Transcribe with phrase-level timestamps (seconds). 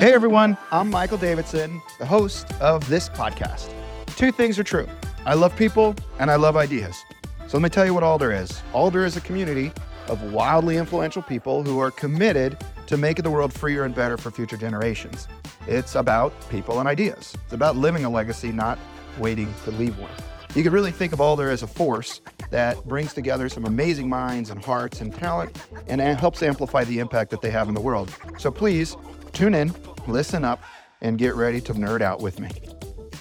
[0.00, 3.70] Hey everyone, I'm Michael Davidson, the host of this podcast.
[4.16, 4.88] Two things are true
[5.26, 7.04] I love people and I love ideas.
[7.48, 9.70] So let me tell you what Alder is Alder is a community
[10.08, 12.56] of wildly influential people who are committed
[12.86, 15.28] to making the world freer and better for future generations.
[15.66, 17.34] It's about people and ideas.
[17.44, 18.78] It's about living a legacy, not
[19.18, 20.10] waiting to leave one.
[20.54, 24.48] You could really think of Alder as a force that brings together some amazing minds
[24.48, 28.10] and hearts and talent and helps amplify the impact that they have in the world.
[28.38, 28.96] So please
[29.32, 29.72] tune in,
[30.08, 30.62] listen up,
[31.00, 32.50] and get ready to nerd out with me.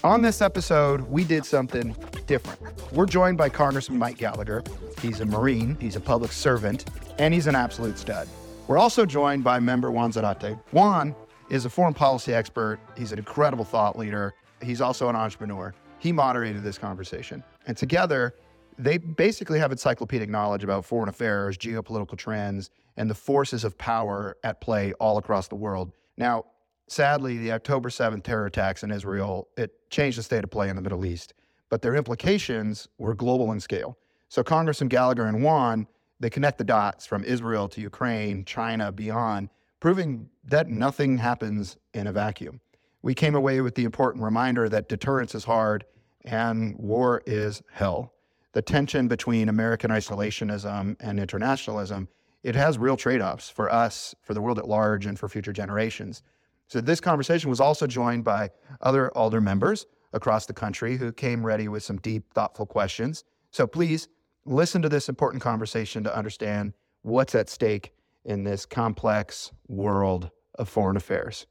[0.04, 2.60] On this episode, we did something different.
[2.94, 4.64] We're joined by Congressman Mike Gallagher.
[5.02, 6.86] He's a Marine, he's a public servant,
[7.18, 8.28] and he's an absolute stud.
[8.68, 10.60] We're also joined by member Juan Zarate.
[10.72, 11.16] Juan
[11.50, 15.74] is a foreign policy expert, he's an incredible thought leader, he's also an entrepreneur.
[16.00, 17.44] He moderated this conversation.
[17.66, 18.36] And together,
[18.78, 24.38] they basically have encyclopedic knowledge about foreign affairs, geopolitical trends, and the forces of power
[24.44, 25.92] at play all across the world.
[26.18, 26.46] Now,
[26.90, 30.76] sadly, the October 7th terror attacks in Israel, it changed the state of play in
[30.76, 31.34] the Middle East,
[31.70, 33.98] but their implications were global in scale.
[34.28, 35.88] So Congressman Gallagher and Juan,
[36.20, 42.08] they connect the dots from Israel to Ukraine, China, beyond, proving that nothing happens in
[42.08, 42.60] a vacuum
[43.02, 45.86] we came away with the important reminder that deterrence is hard
[46.26, 48.14] and war is hell.
[48.52, 52.10] The tension between American isolationism and internationalism,
[52.44, 56.24] it has real trade-offs for us, for the world at large, and for future generations.
[56.70, 61.44] So this conversation was also joined by other Alder members across the country who came
[61.44, 63.24] ready with some deep, thoughtful questions.
[63.52, 64.08] So please
[64.46, 70.70] listen to this important conversation to understand what's at stake in this complex world of
[70.70, 71.48] foreign affairs.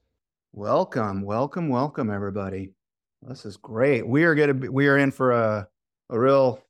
[0.53, 2.71] Welcome, welcome, welcome, everybody.
[3.23, 4.07] This is great.
[4.07, 5.69] We are going to be, we are in for a,
[6.11, 6.63] a real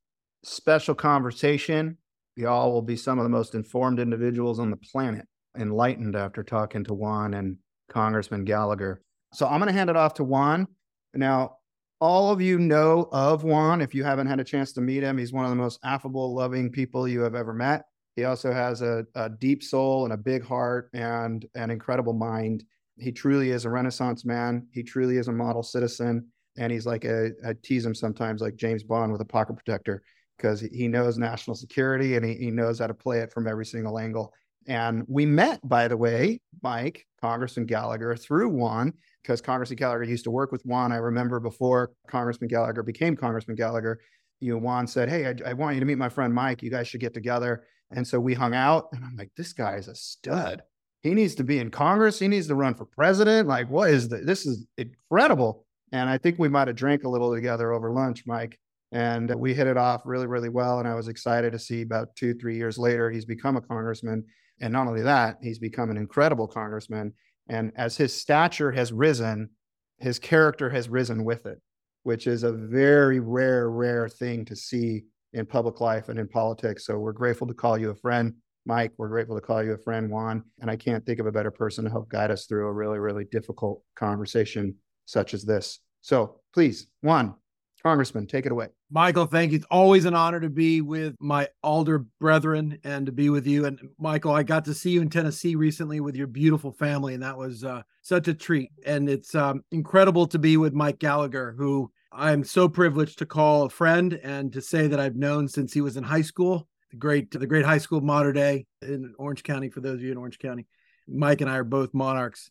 [0.42, 1.98] special conversation.
[2.34, 6.84] Y'all will be some of the most informed individuals on the planet, enlightened after talking
[6.84, 7.58] to Juan and
[7.88, 9.02] Congressman Gallagher.
[9.32, 10.66] So I'm going to hand it off to Juan.
[11.14, 11.56] Now,
[12.00, 13.80] all of you know of Juan.
[13.80, 16.34] If you haven't had a chance to meet him, he's one of the most affable,
[16.34, 17.84] loving people you have ever met.
[18.14, 22.64] He also has a, a deep soul and a big heart and an incredible mind
[22.98, 24.66] he truly is a renaissance man.
[24.72, 26.26] He truly is a model citizen.
[26.56, 30.02] And he's like a, I tease him sometimes like James Bond with a pocket protector
[30.36, 33.66] because he knows national security and he, he knows how to play it from every
[33.66, 34.32] single angle.
[34.68, 38.92] And we met, by the way, Mike, Congressman Gallagher, through Juan,
[39.22, 40.92] because Congressman Gallagher used to work with Juan.
[40.92, 43.98] I remember before Congressman Gallagher became Congressman Gallagher,
[44.40, 46.62] you know, Juan said, Hey, I, I want you to meet my friend Mike.
[46.62, 47.64] You guys should get together.
[47.90, 50.62] And so we hung out, and I'm like, this guy is a stud
[51.02, 52.18] he needs to be in Congress.
[52.18, 53.48] He needs to run for president.
[53.48, 55.64] Like, what is the, this is incredible.
[55.92, 58.58] And I think we might have drank a little together over lunch, Mike.
[58.90, 60.78] And we hit it off really, really well.
[60.78, 64.24] And I was excited to see about two, three years later, he's become a congressman.
[64.60, 67.12] And not only that, he's become an incredible congressman.
[67.48, 69.50] And as his stature has risen,
[69.98, 71.60] his character has risen with it,
[72.02, 76.86] which is a very rare, rare thing to see in public life and in politics.
[76.86, 78.34] So we're grateful to call you a friend.
[78.66, 80.44] Mike, we're grateful to call you a friend, Juan.
[80.60, 82.98] And I can't think of a better person to help guide us through a really,
[82.98, 84.74] really difficult conversation
[85.06, 85.80] such as this.
[86.02, 87.34] So please, Juan,
[87.82, 88.68] Congressman, take it away.
[88.90, 89.56] Michael, thank you.
[89.56, 93.66] It's always an honor to be with my alder brethren and to be with you.
[93.66, 97.22] And Michael, I got to see you in Tennessee recently with your beautiful family, and
[97.22, 98.70] that was uh, such a treat.
[98.84, 103.64] And it's um, incredible to be with Mike Gallagher, who I'm so privileged to call
[103.64, 106.96] a friend and to say that I've known since he was in high school the
[106.96, 109.68] great the great high school of Mater Dei in Orange County.
[109.68, 110.66] For those of you in Orange County,
[111.06, 112.50] Mike and I are both Monarchs.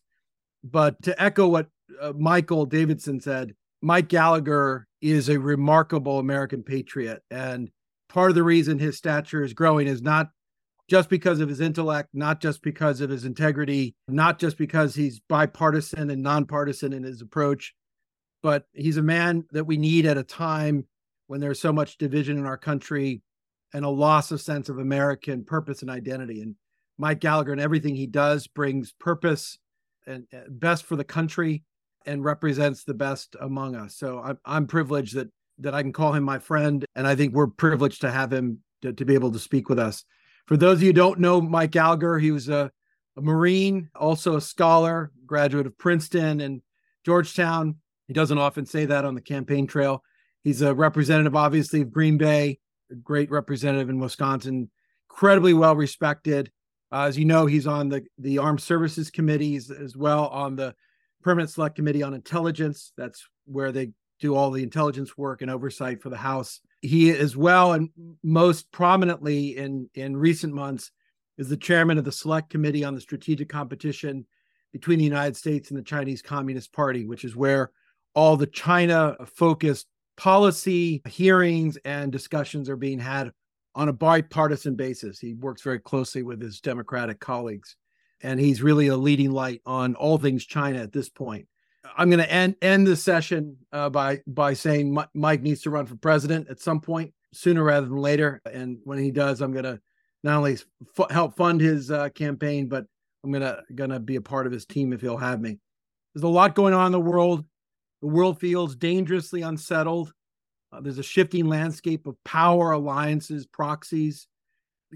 [0.62, 1.68] But to echo what
[2.00, 7.70] uh, Michael Davidson said, Mike Gallagher is a remarkable American patriot, and
[8.08, 10.30] part of the reason his stature is growing is not
[10.88, 15.20] just because of his intellect, not just because of his integrity, not just because he's
[15.28, 17.74] bipartisan and nonpartisan in his approach,
[18.42, 20.86] but he's a man that we need at a time
[21.26, 23.20] when there's so much division in our country
[23.74, 26.40] and a loss of sense of American purpose and identity.
[26.40, 26.54] And
[26.96, 29.58] Mike Gallagher and everything he does brings purpose
[30.06, 31.64] and best for the country
[32.08, 33.94] and represents the best among us.
[33.96, 35.28] So I'm, I'm privileged that
[35.60, 38.60] that I can call him my friend, and I think we're privileged to have him
[38.82, 40.04] to, to be able to speak with us.
[40.46, 42.70] For those of you who don't know Mike Gallagher, he was a,
[43.16, 46.62] a Marine, also a scholar, graduate of Princeton and
[47.04, 47.74] Georgetown.
[48.06, 50.04] He doesn't often say that on the campaign trail.
[50.44, 52.60] He's a representative, obviously, of Green Bay,
[52.92, 54.70] a great representative in Wisconsin,
[55.10, 56.52] incredibly well respected.
[56.92, 60.74] Uh, as you know, he's on the the Armed Services Committees as well on the
[61.22, 62.92] Permanent Select Committee on Intelligence.
[62.96, 66.60] That's where they do all the intelligence work and oversight for the House.
[66.80, 67.90] He as well, and
[68.22, 70.90] most prominently in in recent months,
[71.36, 74.26] is the chairman of the Select Committee on the Strategic Competition
[74.72, 77.70] between the United States and the Chinese Communist Party, which is where
[78.14, 79.86] all the China focused
[80.16, 83.30] policy hearings and discussions are being had
[83.74, 85.20] on a bipartisan basis.
[85.20, 87.76] He works very closely with his Democratic colleagues,
[88.20, 91.46] and he's really a leading light on all things China at this point.
[91.96, 95.86] I'm going to end end the session uh, by by saying Mike needs to run
[95.86, 99.64] for president at some point sooner rather than later, and when he does, I'm going
[99.64, 99.80] to
[100.22, 100.54] not only
[100.98, 102.86] f- help fund his uh, campaign, but
[103.24, 105.58] I'm gonna gonna be a part of his team if he'll have me.
[106.14, 107.44] There's a lot going on in the world.
[108.00, 110.12] The world feels dangerously unsettled.
[110.72, 114.28] Uh, there's a shifting landscape of power alliances, proxies,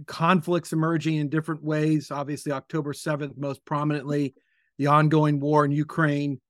[0.06, 2.10] conflicts emerging in different ways.
[2.10, 4.34] Obviously, October 7th, most prominently,
[4.78, 6.40] the ongoing war in Ukraine,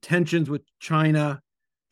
[0.00, 1.40] tensions with China,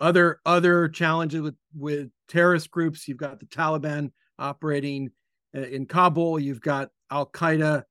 [0.01, 3.07] other other challenges with with terrorist groups.
[3.09, 5.11] You've got the Taliban operating
[5.55, 6.39] uh, in Kabul.
[6.39, 7.85] You've got Al Qaeda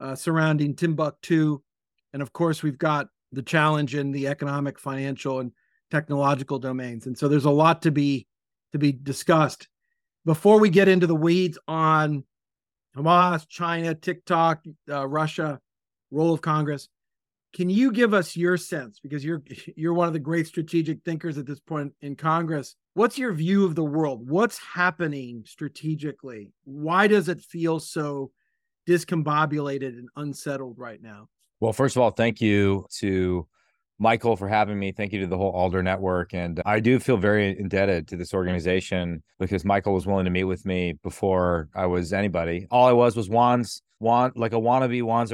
[0.00, 1.60] uh, surrounding Timbuktu,
[2.12, 5.52] and of course, we've got the challenge in the economic, financial, and
[5.90, 7.06] technological domains.
[7.06, 8.26] And so, there's a lot to be
[8.72, 9.68] to be discussed.
[10.24, 12.24] Before we get into the weeds on
[12.96, 15.60] Hamas, China, TikTok, uh, Russia,
[16.10, 16.88] role of Congress,
[17.54, 19.42] can you give us your sense because you're
[19.76, 22.76] you're one of the great strategic thinkers at this point in Congress?
[22.94, 24.28] What's your view of the world?
[24.28, 26.50] What's happening strategically?
[26.64, 28.30] Why does it feel so
[28.86, 31.28] discombobulated and unsettled right now?
[31.60, 33.46] Well, first of all, thank you to
[34.02, 34.90] Michael for having me.
[34.90, 36.34] Thank you to the whole Alder network.
[36.34, 40.44] And I do feel very indebted to this organization because Michael was willing to meet
[40.44, 42.66] with me before I was anybody.
[42.70, 45.28] All I was was Juan's Juan, like a wannabe Juan.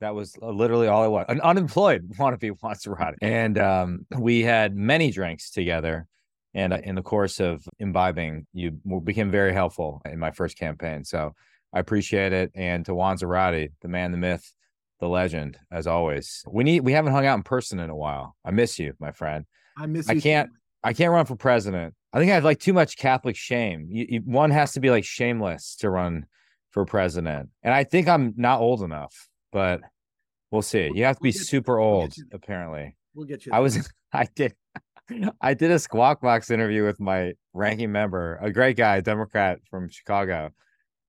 [0.00, 3.14] That was literally all I was, an unemployed wannabe Juan.
[3.20, 6.06] And um, we had many drinks together.
[6.54, 11.04] And uh, in the course of imbibing, you became very helpful in my first campaign.
[11.04, 11.34] So
[11.74, 12.50] I appreciate it.
[12.54, 14.54] And to Juan the man, the myth,
[15.00, 16.42] the legend, as always.
[16.50, 18.36] We need we haven't hung out in person in a while.
[18.44, 19.44] I miss you, my friend.
[19.78, 20.16] I miss you.
[20.16, 20.56] I can't too.
[20.82, 21.94] I can't run for president.
[22.12, 23.88] I think I have like too much Catholic shame.
[23.90, 26.26] You, you, one has to be like shameless to run
[26.70, 27.50] for president.
[27.62, 29.80] And I think I'm not old enough, but
[30.50, 30.90] we'll see.
[30.94, 32.96] You have to be we'll super old, we'll apparently.
[33.14, 33.52] We'll get you.
[33.52, 34.54] I was I did
[35.40, 39.88] I did a squawk box interview with my ranking member, a great guy, Democrat from
[39.88, 40.50] Chicago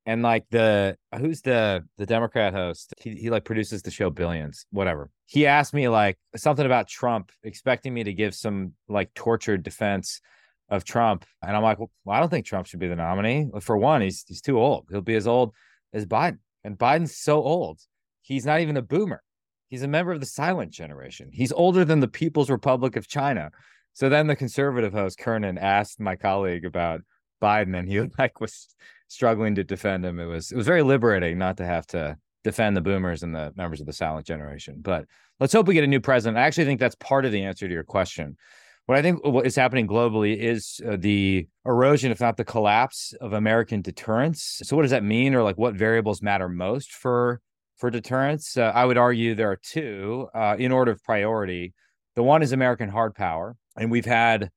[0.07, 2.93] and like the who's the the democrat host?
[2.97, 5.11] He, he like produces the show billions whatever.
[5.25, 10.21] He asked me like something about trump expecting me to give some like tortured defense
[10.69, 13.49] of trump and i'm like well, i don't think trump should be the nominee.
[13.61, 14.87] For one he's he's too old.
[14.89, 15.53] He'll be as old
[15.93, 17.79] as biden and biden's so old
[18.21, 19.21] he's not even a boomer.
[19.67, 21.29] He's a member of the silent generation.
[21.33, 23.51] He's older than the people's republic of china.
[23.93, 27.01] So then the conservative host Kernen asked my colleague about
[27.41, 28.75] biden and he like was
[29.07, 30.19] struggling to defend him.
[30.19, 33.53] It was it was very liberating not to have to defend the boomers and the
[33.55, 34.77] members of the silent generation.
[34.81, 35.05] But
[35.39, 36.37] let's hope we get a new president.
[36.37, 38.37] I actually think that's part of the answer to your question.
[38.85, 43.13] What I think what is happening globally is uh, the erosion, if not the collapse,
[43.19, 44.61] of American deterrence.
[44.63, 47.41] So, what does that mean, or like what variables matter most for
[47.75, 48.55] for deterrence?
[48.55, 51.73] Uh, I would argue there are two uh, in order of priority.
[52.15, 54.51] The one is American hard power, and we've had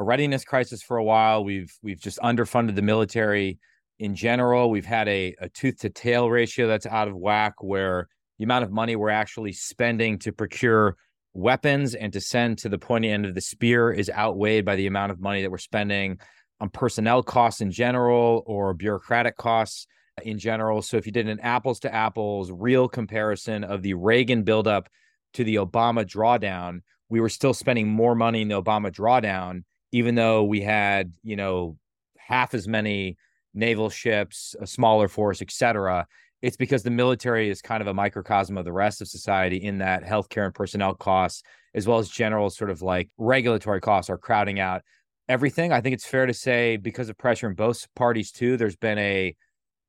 [0.00, 1.44] a readiness crisis for a while.
[1.44, 3.58] We've we've just underfunded the military
[3.98, 4.70] in general.
[4.70, 8.64] We've had a, a tooth to tail ratio that's out of whack where the amount
[8.64, 10.96] of money we're actually spending to procure
[11.34, 14.86] weapons and to send to the pointy end of the spear is outweighed by the
[14.86, 16.18] amount of money that we're spending
[16.60, 19.86] on personnel costs in general or bureaucratic costs
[20.22, 20.80] in general.
[20.80, 24.88] So if you did an apples to apples real comparison of the Reagan buildup
[25.34, 26.80] to the Obama drawdown,
[27.10, 31.36] we were still spending more money in the Obama drawdown, even though we had, you
[31.36, 31.76] know,
[32.16, 33.16] half as many
[33.54, 36.06] naval ships, a smaller force, etc.
[36.42, 39.78] It's because the military is kind of a microcosm of the rest of society in
[39.78, 41.42] that healthcare and personnel costs,
[41.74, 44.82] as well as general sort of like regulatory costs, are crowding out
[45.28, 45.72] everything.
[45.72, 48.98] I think it's fair to say because of pressure in both parties too, there's been
[48.98, 49.34] a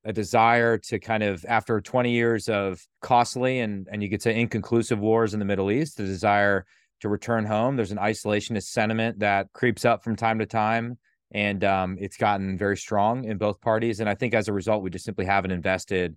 [0.03, 4.39] a desire to kind of after 20 years of costly and and you could say
[4.39, 6.65] inconclusive wars in the Middle East, the desire
[7.01, 7.75] to return home.
[7.75, 10.97] There's an isolationist sentiment that creeps up from time to time
[11.33, 13.99] and um, it's gotten very strong in both parties.
[13.99, 16.15] And I think as a result, we just simply haven't invested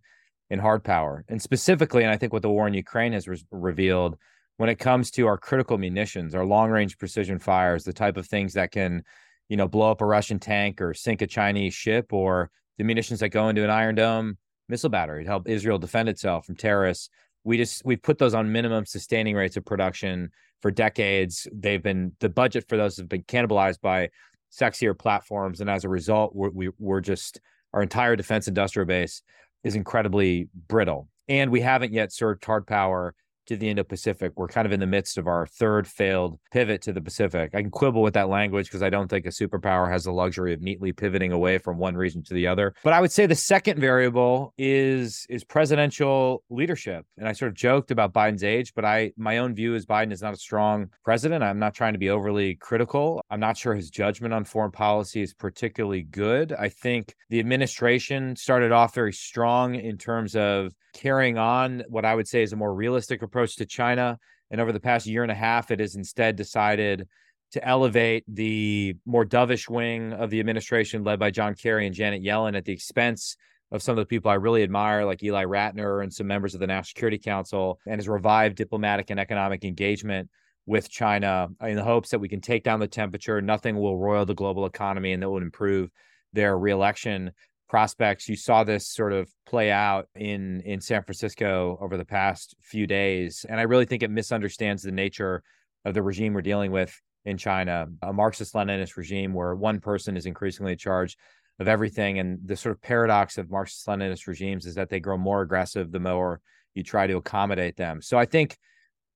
[0.50, 1.24] in hard power.
[1.28, 4.16] And specifically, and I think what the war in Ukraine has re- revealed
[4.56, 8.26] when it comes to our critical munitions, our long range precision fires, the type of
[8.26, 9.02] things that can,
[9.48, 13.20] you know, blow up a Russian tank or sink a Chinese ship, or the munitions
[13.20, 14.36] that go into an Iron Dome
[14.68, 17.08] missile battery to help Israel defend itself from terrorists.
[17.44, 20.30] We just we put those on minimum sustaining rates of production
[20.62, 21.46] for decades.
[21.52, 24.10] They've been the budget for those have been cannibalized by
[24.52, 27.40] sexier platforms, and as a result, we're, we, we're just
[27.72, 29.22] our entire defense industrial base
[29.64, 33.14] is incredibly brittle, and we haven't yet served hard power
[33.46, 34.32] to the Indo Pacific.
[34.36, 37.54] We're kind of in the midst of our third failed pivot to the Pacific.
[37.54, 40.52] I can quibble with that language because I don't think a superpower has the luxury
[40.52, 42.74] of neatly pivoting away from one region to the other.
[42.82, 47.06] But I would say the second variable is is presidential leadership.
[47.18, 50.12] And I sort of joked about Biden's age, but I my own view is Biden
[50.12, 51.44] is not a strong president.
[51.44, 53.22] I'm not trying to be overly critical.
[53.30, 56.52] I'm not sure his judgment on foreign policy is particularly good.
[56.52, 62.14] I think the administration started off very strong in terms of carrying on what I
[62.14, 64.18] would say is a more realistic approach to China.
[64.50, 67.08] And over the past year and a half, it has instead decided
[67.52, 72.22] to elevate the more dovish wing of the administration led by John Kerry and Janet
[72.22, 73.36] Yellen at the expense
[73.70, 76.60] of some of the people I really admire, like Ely Ratner and some members of
[76.60, 80.30] the National Security Council, and has revived diplomatic and economic engagement
[80.66, 83.40] with China in the hopes that we can take down the temperature.
[83.40, 85.90] Nothing will roil the global economy and that will improve
[86.32, 87.32] their reelection
[87.74, 88.28] prospects.
[88.28, 92.86] You saw this sort of play out in in San Francisco over the past few
[92.86, 95.42] days, and I really think it misunderstands the nature
[95.84, 100.24] of the regime we're dealing with in China, a Marxist-Leninist regime where one person is
[100.24, 101.16] increasingly in charge
[101.58, 102.20] of everything.
[102.20, 105.98] And the sort of paradox of Marxist-Leninist regimes is that they grow more aggressive the
[105.98, 106.40] more
[106.74, 108.00] you try to accommodate them.
[108.00, 108.56] So I think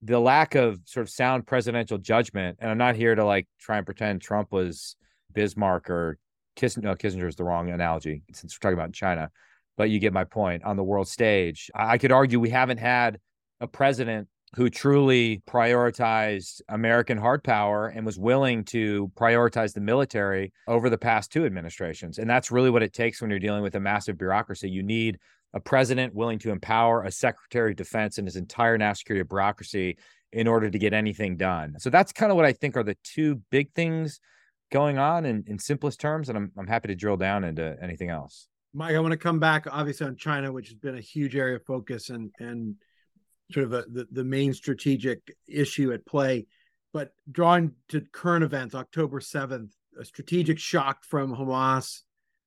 [0.03, 3.77] the lack of sort of sound presidential judgment, and I'm not here to like try
[3.77, 4.97] and pretend Trump was
[5.33, 6.19] Bismarck or
[6.59, 9.31] Kissinger, no, Kissinger is the wrong analogy since we're talking about China,
[9.77, 11.71] but you get my point on the world stage.
[11.75, 13.19] I could argue we haven't had
[13.61, 20.53] a president who truly prioritized American hard power and was willing to prioritize the military
[20.67, 22.19] over the past two administrations.
[22.19, 24.71] And that's really what it takes when you're dealing with a massive bureaucracy.
[24.71, 25.19] You need
[25.53, 29.99] a president willing to empower a secretary of defense and his entire national security bureaucracy
[30.33, 31.75] in order to get anything done.
[31.79, 34.19] So that's kind of what I think are the two big things
[34.71, 38.11] going on in, in simplest terms, and I'm I'm happy to drill down into anything
[38.11, 38.49] else.
[38.75, 41.57] Mike, I want to come back obviously on China, which has been a huge area
[41.57, 42.77] of focus and and
[43.51, 46.47] sort of a, the the main strategic issue at play.
[46.93, 52.03] But drawing to current events, October seventh, a strategic shock from Hamas,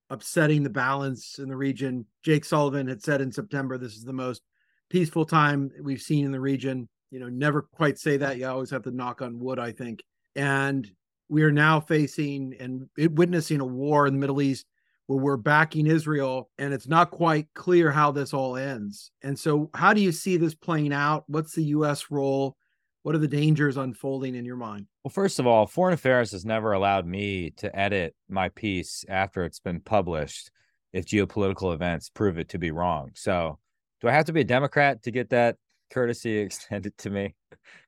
[0.10, 2.06] upsetting the balance in the region.
[2.24, 4.42] Jake Sullivan had said in September, "This is the most
[4.90, 8.38] peaceful time we've seen in the region." You know, never quite say that.
[8.38, 10.04] You always have to knock on wood, I think.
[10.36, 10.90] And
[11.32, 14.66] we are now facing and witnessing a war in the Middle East
[15.08, 19.12] where we're backing Israel, and it's not quite clear how this all ends.
[19.24, 21.24] And so, how do you see this playing out?
[21.28, 22.12] What's the U.S.
[22.12, 22.58] role?
[23.04, 24.88] What are the dangers unfolding in your mind?
[25.04, 29.46] Well, first of all, Foreign Affairs has never allowed me to edit my piece after
[29.46, 30.52] it's been published
[30.92, 33.12] if geopolitical events prove it to be wrong.
[33.16, 33.58] So,
[34.02, 35.56] do I have to be a Democrat to get that
[35.92, 37.36] courtesy extended to me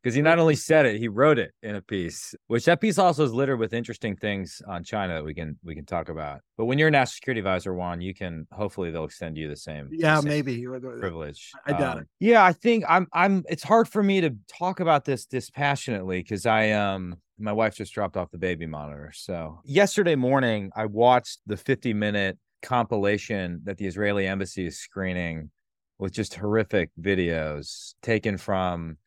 [0.02, 2.98] because he not only said it, he wrote it in a piece, which that piece
[2.98, 6.42] also is littered with interesting things on China that we can we can talk about.
[6.58, 9.56] But when you're a national security advisor, Juan, you can hopefully they'll extend you the
[9.56, 9.90] same.
[9.92, 10.66] Yeah, the same maybe
[11.00, 11.52] privilege.
[11.66, 12.08] I doubt um, it.
[12.20, 13.44] Yeah, I think I'm I'm.
[13.50, 17.94] It's hard for me to talk about this dispassionately because I um my wife just
[17.94, 19.12] dropped off the baby monitor.
[19.14, 25.52] So yesterday morning, I watched the 50 minute compilation that the Israeli embassy is screening
[26.00, 28.98] with just horrific videos taken from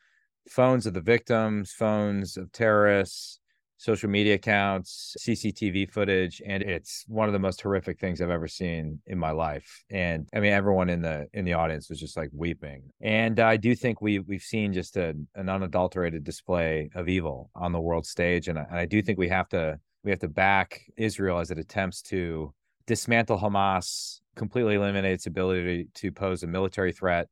[0.48, 3.40] phones of the victims, phones of terrorists,
[3.78, 8.48] social media accounts, CCTV footage, and it's one of the most horrific things I've ever
[8.48, 9.84] seen in my life.
[9.90, 12.84] And I mean, everyone in the in the audience was just like weeping.
[13.00, 17.72] And I do think we we've seen just a, an unadulterated display of evil on
[17.72, 20.28] the world stage, and I, and I do think we have to we have to
[20.28, 22.54] back Israel as it attempts to
[22.86, 27.28] dismantle Hamas, completely eliminate its ability to pose a military threat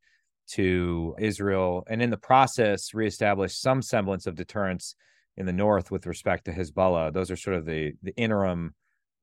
[0.46, 4.94] to Israel, and in the process, reestablish some semblance of deterrence
[5.37, 7.12] in the north with respect to Hezbollah.
[7.12, 8.75] Those are sort of the the interim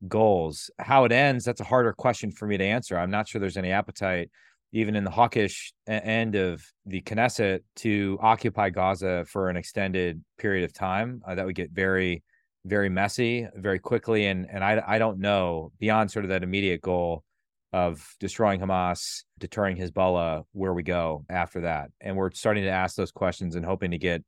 [0.08, 0.70] goals.
[0.78, 2.98] How it ends, that's a harder question for me to answer.
[2.98, 4.30] I'm not sure there's any appetite,
[4.72, 10.64] even in the hawkish end of the Knesset, to occupy Gaza for an extended period
[10.64, 11.22] of time.
[11.26, 12.22] Uh, that would get very
[12.64, 16.80] very messy very quickly and and I I don't know beyond sort of that immediate
[16.80, 17.24] goal
[17.72, 21.90] of destroying Hamas, deterring Hezbollah, where we go after that.
[22.00, 24.22] And we're starting to ask those questions and hoping to get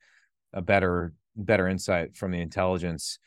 [0.52, 3.18] a better better insight from the intelligence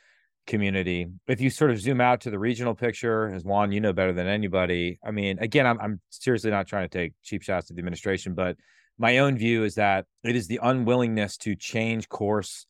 [0.48, 1.08] community.
[1.28, 4.14] If you sort of zoom out to the regional picture, as Juan, you know better
[4.14, 4.98] than anybody.
[5.06, 8.34] I mean, again, I'm I'm seriously not trying to take cheap shots at the administration,
[8.34, 8.58] but
[8.98, 12.66] my own view is that it is the unwillingness to change course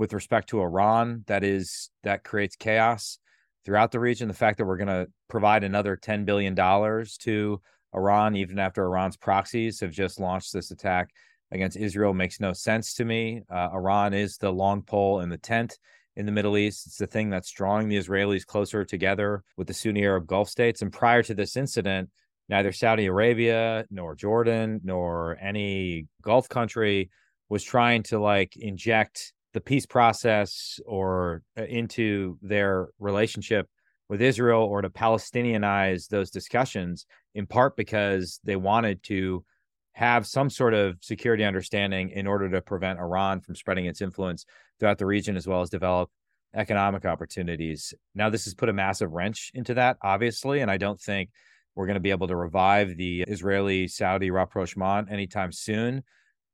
[0.00, 3.18] with respect to Iran that is that creates chaos
[3.66, 4.28] throughout the region.
[4.28, 7.60] The fact that we're going to provide another $10 billion to
[7.94, 11.10] Iran, even after Iran's proxies have just launched this attack
[11.52, 13.42] against Israel, makes no sense to me.
[13.50, 15.78] Uh, Iran is the long pole in the tent
[16.16, 16.86] in the Middle East.
[16.86, 20.80] It's the thing that's drawing the Israelis closer together with the Sunni Arab Gulf states.
[20.80, 22.08] And prior to this incident,
[22.48, 27.10] neither Saudi Arabia, nor Jordan, nor any Gulf country
[27.50, 33.68] was trying to like inject the peace process or uh, into their relationship
[34.08, 39.44] with Israel or to Palestinianize those discussions, in part because they wanted to
[39.92, 44.44] have some sort of security understanding in order to prevent Iran from spreading its influence
[44.78, 46.10] throughout the region, as well as develop
[46.54, 47.94] economic opportunities.
[48.14, 51.30] Now, this has put a massive wrench into that, obviously, and I don't think
[51.74, 56.02] we're going to be able to revive the Israeli Saudi rapprochement anytime soon.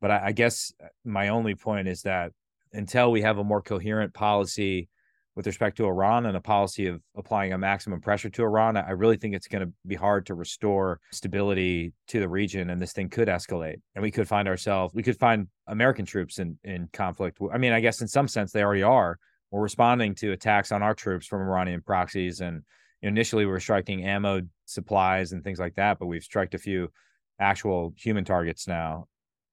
[0.01, 0.73] But I, I guess
[1.05, 2.33] my only point is that
[2.77, 4.89] until we have a more coherent policy
[5.35, 8.93] with respect to Iran and a policy of applying a maximum pressure to Iran, I
[8.93, 12.93] really think it's going to be hard to restore stability to the region, and this
[12.93, 16.89] thing could escalate, and we could find ourselves, we could find American troops in in
[16.93, 17.39] conflict.
[17.53, 19.19] I mean, I guess in some sense they already are.
[19.51, 22.63] We're responding to attacks on our troops from Iranian proxies, and
[23.03, 26.91] initially we were striking ammo supplies and things like that, but we've struck a few
[27.39, 29.07] actual human targets now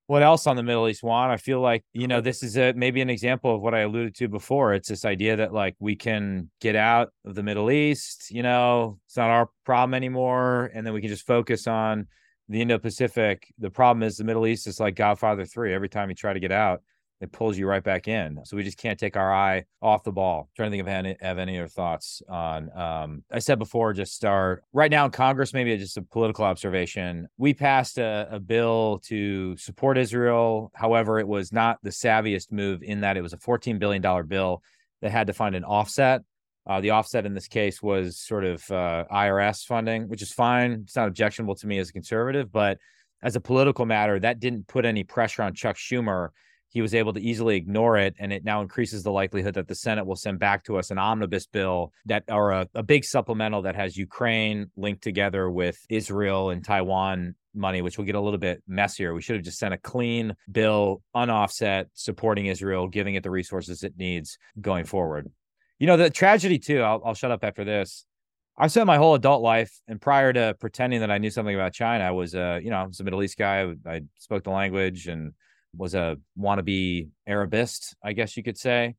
[0.07, 1.29] what else on the Middle East, Juan?
[1.29, 4.15] I feel like, you know, this is a maybe an example of what I alluded
[4.15, 4.73] to before.
[4.73, 8.99] It's this idea that like we can get out of the Middle East, you know,
[9.05, 10.71] it's not our problem anymore.
[10.73, 12.07] And then we can just focus on
[12.49, 13.47] the Indo Pacific.
[13.57, 15.73] The problem is the Middle East is like Godfather 3.
[15.73, 16.81] Every time you try to get out,
[17.23, 18.37] it pulls you right back in.
[18.43, 20.41] So we just can't take our eye off the ball.
[20.41, 22.69] I'm trying to think of any, have any other thoughts on.
[22.77, 25.53] Um, I said before, just start right now in Congress.
[25.53, 27.29] Maybe just a political observation.
[27.37, 30.69] We passed a, a bill to support Israel.
[30.75, 34.23] However, it was not the savviest move in that it was a 14 billion dollar
[34.23, 34.61] bill
[35.01, 36.23] that had to find an offset.
[36.67, 40.83] Uh, the offset in this case was sort of uh, IRS funding, which is fine.
[40.83, 42.79] It's not objectionable to me as a conservative, but
[43.21, 46.29] as a political matter, that didn't put any pressure on Chuck Schumer
[46.73, 49.75] he was able to easily ignore it and it now increases the likelihood that the
[49.75, 53.61] senate will send back to us an omnibus bill that or a, a big supplemental
[53.61, 58.39] that has ukraine linked together with israel and taiwan money which will get a little
[58.39, 59.13] bit messier.
[59.13, 63.83] We should have just sent a clean bill unoffset supporting israel giving it the resources
[63.83, 65.31] it needs going forward.
[65.79, 68.05] You know the tragedy too i'll, I'll shut up after this.
[68.55, 71.73] I spent my whole adult life, and prior to pretending that I knew something about
[71.73, 73.73] China, I was, uh, you know, I was a Middle East guy.
[73.83, 75.33] I spoke the language and
[75.75, 78.95] was a wannabe Arabist, I guess you could say.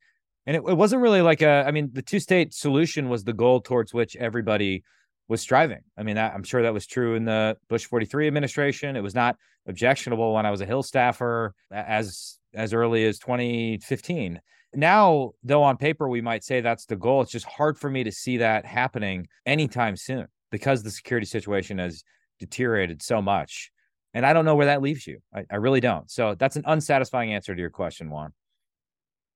[0.46, 3.32] And it, it wasn't really like a, I mean, the two state solution was the
[3.32, 4.84] goal towards which everybody
[5.28, 5.80] was striving.
[5.96, 8.96] I mean, that, I'm sure that was true in the Bush 43 administration.
[8.96, 14.40] It was not objectionable when I was a Hill staffer as as early as 2015.
[14.74, 17.22] Now, though, on paper, we might say that's the goal.
[17.22, 21.78] It's just hard for me to see that happening anytime soon because the security situation
[21.78, 22.04] has
[22.38, 23.70] deteriorated so much.
[24.14, 25.18] And I don't know where that leaves you.
[25.34, 26.08] I, I really don't.
[26.10, 28.32] So that's an unsatisfying answer to your question, Juan.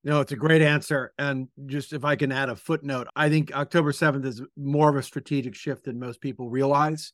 [0.04, 1.12] No, it's a great answer.
[1.18, 4.96] And just if I can add a footnote, I think October 7th is more of
[4.96, 7.12] a strategic shift than most people realize,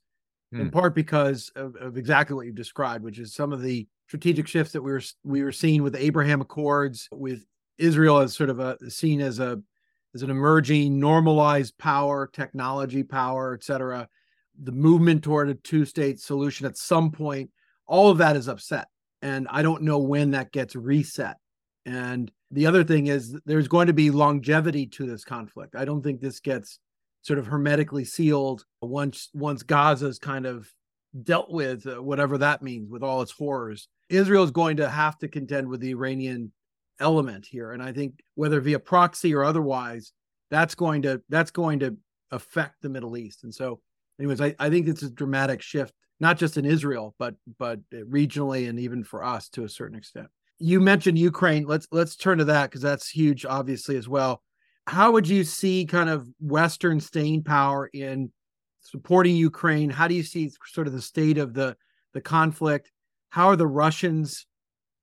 [0.53, 0.61] hmm.
[0.61, 4.47] in part because of, of, exactly what you've described, which is some of the strategic
[4.47, 7.47] shifts that we were we were seeing with the Abraham Accords, with
[7.79, 9.63] Israel as sort of a seen as a
[10.15, 14.07] as an emerging normalized power, technology power, et cetera
[14.63, 17.51] the movement toward a two state solution at some point,
[17.87, 18.89] all of that is upset.
[19.23, 21.37] And I don't know when that gets reset.
[21.87, 25.75] And the other thing is there's going to be longevity to this conflict.
[25.77, 26.79] I don't think this gets
[27.23, 30.71] sort of hermetically sealed once once Gaza's kind of
[31.23, 33.89] dealt with uh, whatever that means with all its horrors.
[34.09, 36.53] Israel is going to have to contend with the Iranian
[37.01, 40.13] element here and I think whether via proxy or otherwise
[40.51, 41.97] that's going to that's going to
[42.31, 43.45] affect the Middle East.
[43.45, 43.81] And so
[44.19, 48.69] anyways, I, I think it's a dramatic shift, not just in Israel, but but regionally
[48.69, 50.29] and even for us to a certain extent.
[50.59, 51.65] You mentioned Ukraine.
[51.67, 54.43] Let's let's turn to that because that's huge, obviously as well.
[54.87, 58.31] How would you see kind of Western staying power in
[58.81, 59.91] supporting Ukraine?
[59.91, 61.77] How do you see sort of the state of the
[62.13, 62.91] the conflict?
[63.31, 64.47] How are the Russians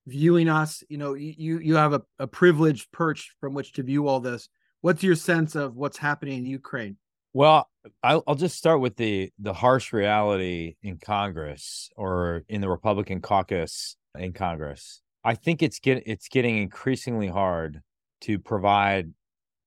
[0.08, 0.84] viewing us?
[0.88, 4.48] You know, you you have a, a privileged perch from which to view all this.
[4.82, 6.98] What's your sense of what's happening in Ukraine?
[7.34, 7.70] Well,
[8.04, 13.22] I'll, I'll just start with the the harsh reality in Congress or in the Republican
[13.22, 15.02] caucus in Congress.
[15.24, 17.82] I think it's get it's getting increasingly hard
[18.22, 19.12] to provide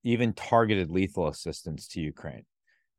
[0.05, 2.45] even targeted lethal assistance to Ukraine.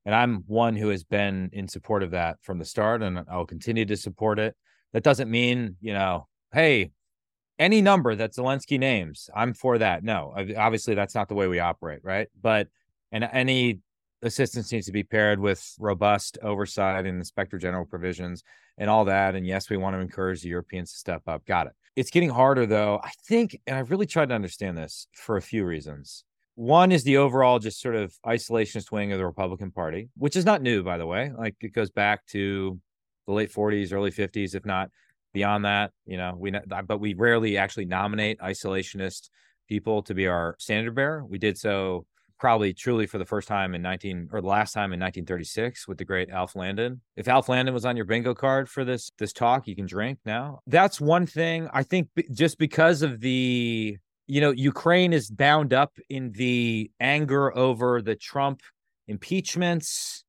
[0.05, 3.45] And I'm one who has been in support of that from the start and I'll
[3.45, 4.55] continue to support it.
[4.93, 6.91] That doesn't mean, you know, hey,
[7.57, 10.03] any number that Zelensky names, I'm for that.
[10.03, 12.27] No, obviously that's not the way we operate, right?
[12.41, 12.67] But
[13.11, 13.79] and any
[14.25, 18.43] assistance needs to be paired with robust oversight and inspector general provisions
[18.77, 19.35] and all that.
[19.35, 21.45] And yes, we want to encourage the Europeans to step up.
[21.45, 21.73] Got it.
[21.95, 22.99] It's getting harder though.
[23.03, 26.23] I think, and I've really tried to understand this for a few reasons.
[26.55, 30.45] One is the overall just sort of isolationist wing of the Republican Party, which is
[30.45, 31.31] not new, by the way.
[31.37, 32.79] Like it goes back to
[33.27, 34.89] the late 40s, early 50s, if not
[35.33, 39.29] beyond that, you know, we uh, but we rarely actually nominate isolationist
[39.67, 41.25] people to be our standard bearer.
[41.25, 42.05] We did so
[42.39, 45.97] probably truly for the first time in 19 or the last time in 1936 with
[45.97, 47.01] the great Alf Landon.
[47.15, 50.19] If Alf Landon was on your bingo card for this this talk, you can drink
[50.25, 50.59] now.
[50.67, 51.69] That's one thing.
[51.73, 57.55] I think just because of the you know, Ukraine is bound up in the anger
[57.55, 58.61] over the Trump
[59.07, 60.23] impeachments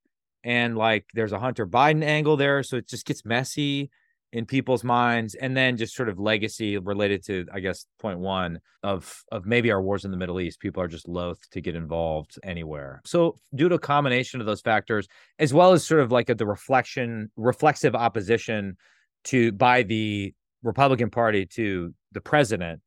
[0.45, 3.91] and like there's a Hunter Biden angle there, so it just gets messy
[4.37, 8.61] in people's minds and then just sort of legacy related to i guess point one
[8.83, 11.75] of of maybe our wars in the middle east people are just loath to get
[11.75, 13.01] involved anywhere.
[13.07, 16.35] So due to a combination of those factors as well as sort of like a,
[16.35, 18.77] the reflection reflexive opposition
[19.25, 22.83] to by the republican party to the president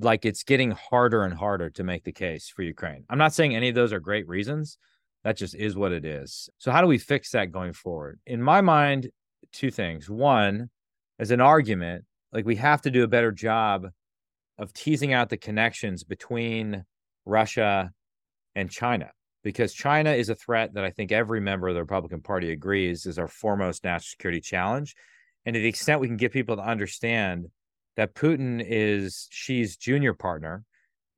[0.00, 3.04] like it's getting harder and harder to make the case for ukraine.
[3.08, 4.78] I'm not saying any of those are great reasons.
[5.22, 6.50] That just is what it is.
[6.58, 8.18] So how do we fix that going forward?
[8.26, 9.10] In my mind
[9.52, 10.08] two things.
[10.10, 10.70] One
[11.18, 13.88] as an argument, like we have to do a better job
[14.58, 16.84] of teasing out the connections between
[17.24, 17.90] Russia
[18.54, 19.10] and China
[19.42, 23.06] because China is a threat that I think every member of the Republican Party agrees
[23.06, 24.94] is our foremost national security challenge.
[25.46, 27.46] And to the extent we can get people to understand
[27.96, 30.64] that Putin is Xi's junior partner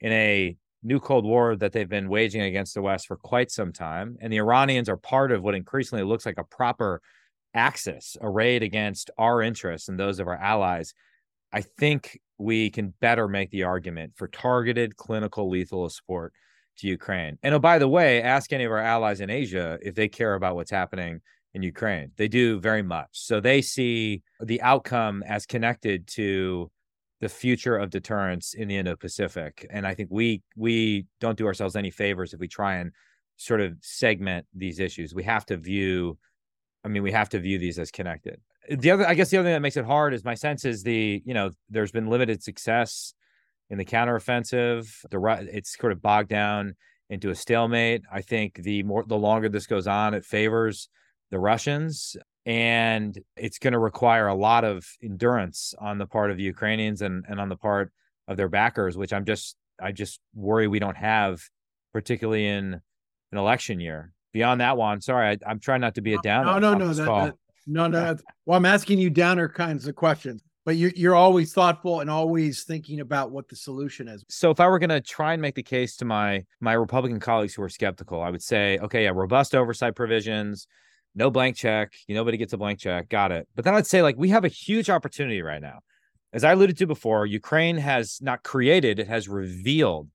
[0.01, 3.73] in a new Cold War that they've been waging against the West for quite some
[3.73, 7.03] time, and the Iranians are part of what increasingly looks like a proper
[7.55, 10.95] axis arrayed against our interests and those of our allies,
[11.53, 16.33] I think we can better make the argument for targeted clinical lethal support
[16.79, 17.39] to Ukraine.
[17.43, 20.35] And oh, by the way, ask any of our allies in Asia if they care
[20.35, 21.21] about what's happening
[21.55, 22.13] in Ukraine.
[22.17, 23.09] They do very much.
[23.13, 26.71] So they see the outcome as connected to
[27.21, 29.67] the future of deterrence in the Indo-Pacific.
[29.71, 32.93] And I think we we don't do ourselves any favors if we try and
[33.37, 35.15] sort of segment these issues.
[35.15, 36.19] We have to view
[36.85, 38.41] I mean, we have to view these as connected.
[38.69, 40.83] The other, I guess, the other thing that makes it hard is my sense is
[40.83, 43.15] the, you know, there's been limited success
[43.69, 44.89] in the counteroffensive.
[45.11, 46.75] The it's sort of bogged down
[47.09, 48.03] into a stalemate.
[48.13, 50.89] I think the more, the longer this goes on, it favors
[51.31, 52.17] the Russians,
[52.47, 57.03] and it's going to require a lot of endurance on the part of the Ukrainians
[57.03, 57.93] and and on the part
[58.29, 61.43] of their backers, which I'm just, I just worry we don't have,
[61.93, 62.81] particularly in
[63.33, 66.61] an election year beyond that one, sorry, I, am trying not to be a downer.
[66.61, 67.35] No, no, no, that, that,
[67.67, 68.17] no, no.
[68.47, 72.65] Well, I'm asking you downer kinds of questions, but you're you're always thoughtful and always
[72.65, 74.25] thinking about what the solution is.
[74.29, 77.21] So, if I were going to try and make the case to my my Republican
[77.21, 80.67] colleagues who are skeptical, I would say, okay, yeah, robust oversight provisions,
[81.15, 81.93] no blank check.
[82.07, 83.09] You nobody gets a blank check.
[83.09, 83.49] Got it.
[83.55, 85.81] But then I'd say, like, we have a huge opportunity right now.
[86.33, 90.09] As I alluded to before, Ukraine has not created; it has revealed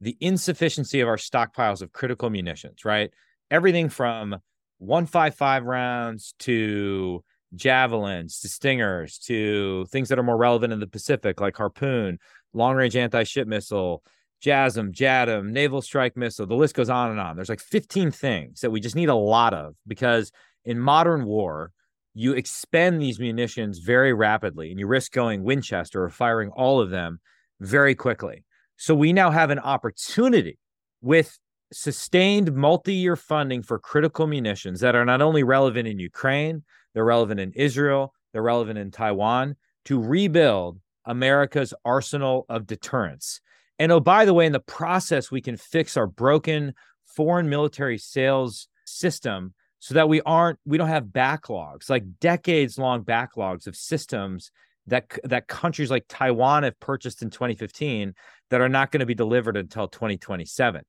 [0.00, 2.84] the insufficiency of our stockpiles of critical munitions.
[2.84, 3.10] Right
[3.52, 4.36] everything from
[4.78, 7.22] 155 rounds to
[7.54, 12.18] javelins to stingers to things that are more relevant in the Pacific, like Harpoon,
[12.54, 14.02] long range anti ship missile,
[14.42, 16.46] JASSM, JATM, naval strike missile.
[16.46, 17.36] The list goes on and on.
[17.36, 20.32] There's like 15 things that we just need a lot of because
[20.64, 21.72] in modern war,
[22.14, 26.90] you expend these munitions very rapidly and you risk going Winchester or firing all of
[26.90, 27.20] them
[27.60, 28.44] very quickly.
[28.76, 30.58] So we now have an opportunity
[31.02, 31.38] with
[31.72, 36.62] sustained multi-year funding for critical munitions that are not only relevant in Ukraine,
[36.94, 39.56] they're relevant in Israel, they're relevant in Taiwan
[39.86, 43.40] to rebuild America's arsenal of deterrence.
[43.78, 46.74] And oh, by the way, in the process, we can fix our broken
[47.06, 53.02] foreign military sales system so that we aren't we don't have backlogs like decades long
[53.02, 54.52] backlogs of systems
[54.86, 58.14] that that countries like Taiwan have purchased in 2015
[58.50, 60.82] that are not going to be delivered until 2027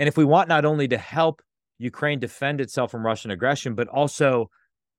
[0.00, 1.42] and if we want not only to help
[1.78, 4.50] Ukraine defend itself from Russian aggression, but also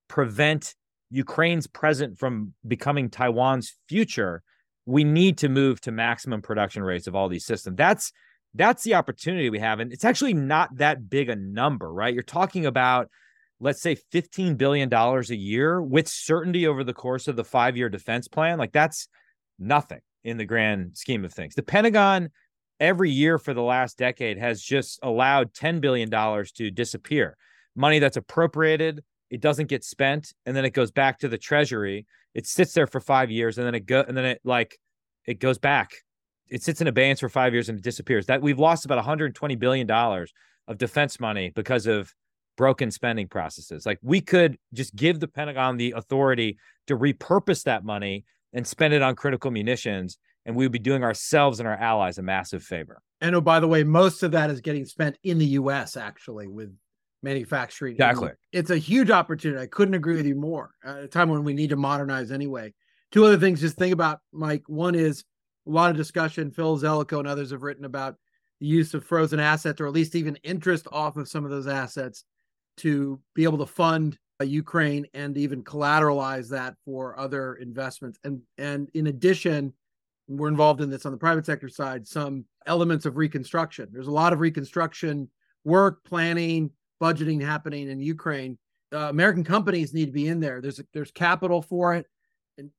[0.07, 0.75] prevent
[1.09, 4.43] Ukraine's present from becoming Taiwan's future,
[4.85, 7.77] we need to move to maximum production rates of all these systems.
[7.77, 8.11] That's
[8.53, 9.79] that's the opportunity we have.
[9.79, 12.13] And it's actually not that big a number, right?
[12.13, 13.09] You're talking about,
[13.59, 17.89] let's say, $15 billion a year with certainty over the course of the five year
[17.89, 18.59] defense plan.
[18.59, 19.07] Like that's
[19.57, 21.55] nothing in the grand scheme of things.
[21.55, 22.29] The Pentagon
[22.81, 27.37] every year for the last decade has just allowed $10 billion to disappear.
[27.75, 32.05] Money that's appropriated, it doesn't get spent, and then it goes back to the treasury.
[32.33, 34.77] It sits there for five years, and then it go and then it like
[35.25, 35.91] it goes back.
[36.49, 38.25] It sits in abeyance for five years and it disappears.
[38.25, 40.33] That we've lost about 120 billion dollars
[40.67, 42.13] of defense money because of
[42.57, 43.85] broken spending processes.
[43.85, 48.93] Like we could just give the Pentagon the authority to repurpose that money and spend
[48.93, 52.63] it on critical munitions and we would be doing ourselves and our allies a massive
[52.63, 53.01] favor.
[53.21, 55.95] And oh, by the way, most of that is getting spent in the U.S.
[55.95, 56.75] actually with
[57.23, 57.93] manufacturing.
[57.93, 59.62] Exactly, it's a huge opportunity.
[59.62, 60.71] I couldn't agree with you more.
[60.84, 62.73] At a time when we need to modernize anyway,
[63.12, 64.63] Two other things just think about, Mike.
[64.67, 65.23] One is
[65.67, 66.51] a lot of discussion.
[66.51, 68.15] Phil Zelikow and others have written about
[68.60, 71.67] the use of frozen assets, or at least even interest off of some of those
[71.67, 72.23] assets,
[72.77, 78.17] to be able to fund uh, Ukraine and even collateralize that for other investments.
[78.23, 79.73] And and in addition,
[80.27, 82.07] we're involved in this on the private sector side.
[82.07, 83.89] Some elements of reconstruction.
[83.91, 85.29] There's a lot of reconstruction
[85.63, 88.57] work, planning, budgeting happening in Ukraine.
[88.93, 90.62] Uh, American companies need to be in there.
[90.62, 92.05] There's there's capital for it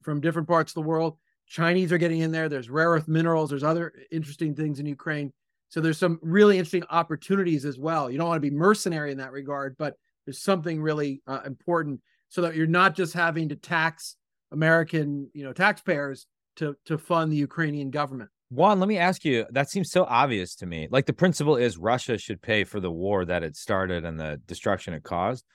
[0.03, 1.17] from different parts of the world.
[1.47, 2.49] Chinese are getting in there.
[2.49, 3.51] There's rare earth minerals.
[3.51, 5.33] There's other interesting things in Ukraine.
[5.69, 8.11] So there's some really interesting opportunities as well.
[8.11, 12.01] You don't want to be mercenary in that regard, but there's something really uh, important
[12.29, 14.17] so that you're not just having to tax
[14.53, 18.31] American, you know, taxpayers to to fund the Ukrainian government.
[18.51, 19.47] Juan, let me ask you.
[19.51, 20.87] That seems so obvious to me.
[20.91, 24.41] Like the principle is Russia should pay for the war that it started and the
[24.47, 25.47] destruction it caused.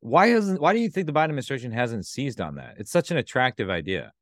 [0.00, 0.60] Why hasn't?
[0.60, 2.76] Why do you think the Biden administration hasn't seized on that?
[2.78, 4.12] It's such an attractive idea.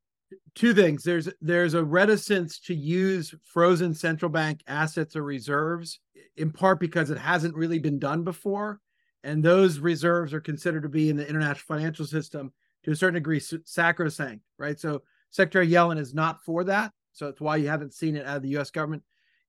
[0.53, 1.03] Two things.
[1.03, 5.99] There's there's a reticence to use frozen central bank assets or reserves,
[6.35, 8.81] in part because it hasn't really been done before,
[9.23, 12.51] and those reserves are considered to be in the international financial system
[12.83, 14.79] to a certain degree sacrosanct, right?
[14.79, 15.03] So
[15.35, 16.91] Secretary Yellen is not for that.
[17.13, 19.03] So that's why you haven't seen it out of the US government.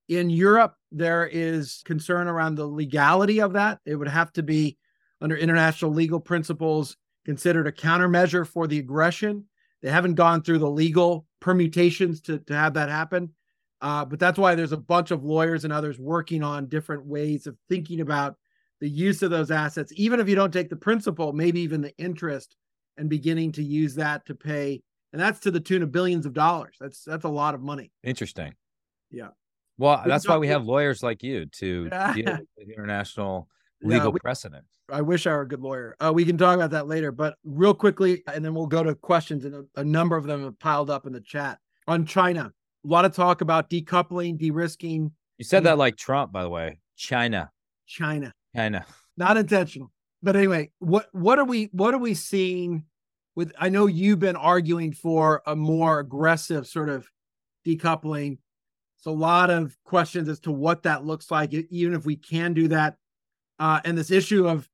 [0.08, 3.80] In Europe, there is concern around the legality of that.
[3.86, 4.78] It would have to be
[5.20, 9.44] under international legal principles considered a countermeasure for the aggression.
[9.82, 13.32] They haven't gone through the legal permutations to, to have that happen.
[13.80, 17.46] Uh, but that's why there's a bunch of lawyers and others working on different ways
[17.46, 18.36] of thinking about
[18.80, 21.96] the use of those assets, even if you don't take the principal, maybe even the
[21.96, 22.56] interest,
[22.96, 26.32] and beginning to use that to pay and that's to the tune of billions of
[26.32, 26.76] dollars.
[26.80, 27.92] That's that's a lot of money.
[28.02, 28.54] Interesting.
[29.10, 29.28] Yeah.
[29.78, 33.48] Well, we that's why we have lawyers like you to deal with international
[33.82, 34.64] legal yeah, we, precedent.
[34.90, 35.96] I wish I were a good lawyer.
[36.00, 38.94] Uh, we can talk about that later, but real quickly, and then we'll go to
[38.94, 39.44] questions.
[39.44, 42.52] And a, a number of them have piled up in the chat on China.
[42.84, 45.10] A lot of talk about decoupling, de-risking.
[45.38, 46.78] You said that like Trump, by the way.
[46.96, 47.50] China.
[47.86, 48.32] China.
[48.54, 48.86] China.
[49.16, 49.90] Not intentional.
[50.22, 52.84] But anyway, what what are we what are we seeing
[53.36, 57.08] with I know you've been arguing for a more aggressive sort of
[57.64, 58.38] decoupling.
[58.96, 62.54] It's a lot of questions as to what that looks like, even if we can
[62.54, 62.96] do that.
[63.58, 64.68] Uh, and this issue of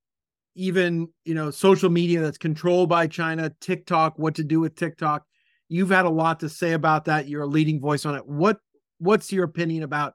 [0.55, 5.25] even you know social media that's controlled by China, TikTok, what to do with TikTok.
[5.68, 7.29] You've had a lot to say about that.
[7.29, 8.27] You're a leading voice on it.
[8.27, 8.59] What
[8.98, 10.14] what's your opinion about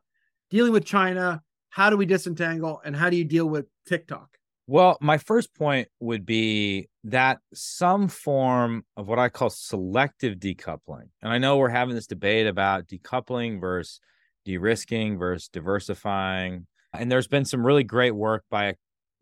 [0.49, 1.43] dealing with China?
[1.69, 4.36] How do we disentangle, and how do you deal with TikTok?
[4.69, 11.07] Well, my first point would be that some form of what I call selective decoupling.
[11.21, 14.01] And I know we're having this debate about decoupling versus
[14.43, 16.67] de risking versus diversifying.
[16.93, 18.73] And there's been some really great work by a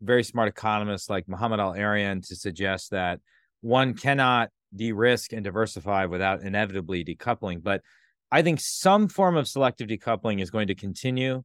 [0.02, 3.20] very smart economist like Mohamed El-Erian to suggest that
[3.60, 7.62] one cannot de risk and diversify without inevitably decoupling.
[7.62, 7.82] But
[8.32, 11.44] I think some form of selective decoupling is going to continue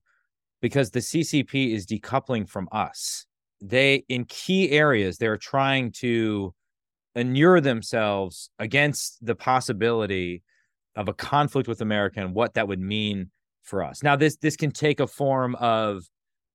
[0.59, 3.27] because the CCP is decoupling from us
[3.61, 6.53] they in key areas they're trying to
[7.15, 10.41] inure themselves against the possibility
[10.95, 13.29] of a conflict with America and what that would mean
[13.61, 14.03] for us.
[14.03, 16.03] Now this this can take a form of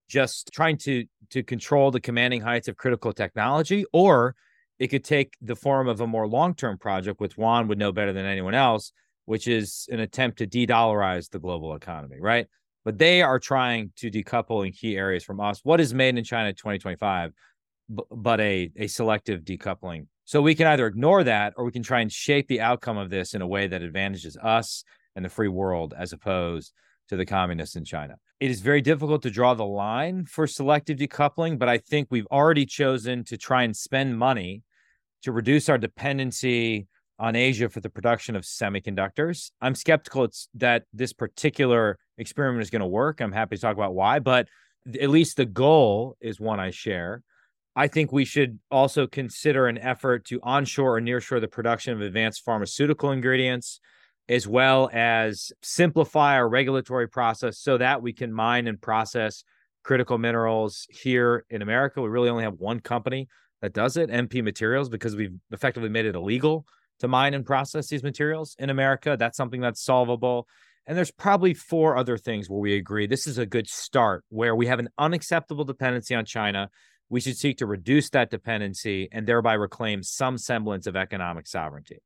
[0.09, 4.35] just trying to to control the commanding heights of critical technology or
[4.79, 8.12] it could take the form of a more long-term project which Juan would know better
[8.12, 8.92] than anyone else
[9.27, 12.47] which is an attempt to de-dollarize the global economy, right?
[12.87, 15.59] But they are trying to decouple in key areas from us.
[15.64, 17.33] What is made in China 2025,
[17.88, 20.07] but a, a selective decoupling.
[20.25, 23.11] So we can either ignore that or we can try and shape the outcome of
[23.11, 24.85] this in a way that advantages us
[25.16, 26.72] and the free world as opposed
[27.09, 28.14] to the communists in China.
[28.38, 32.29] It is very difficult to draw the line for selective decoupling, but I think we've
[32.31, 34.62] already chosen to try and spend money
[35.22, 36.87] to reduce our dependency
[37.18, 39.51] on Asia for the production of semiconductors.
[39.61, 43.20] I'm skeptical that this particular experiment is going to work.
[43.20, 44.48] I'm happy to talk about why, but
[45.00, 47.22] at least the goal is one I share.
[47.74, 52.00] I think we should also consider an effort to onshore or nearshore the production of
[52.00, 53.81] advanced pharmaceutical ingredients,
[54.29, 59.44] as well as simplify our regulatory process so that we can mine and process
[59.85, 62.00] critical minerals here in America.
[62.00, 63.29] We really only have one company
[63.62, 66.66] that does it, MP Materials, because we've effectively made it illegal
[67.00, 69.16] to mine and process these materials in America.
[69.18, 70.48] That's something that's solvable.
[70.87, 74.55] And there's probably four other things where we agree this is a good start where
[74.55, 76.70] we have an unacceptable dependency on China.
[77.09, 81.99] We should seek to reduce that dependency and thereby reclaim some semblance of economic sovereignty.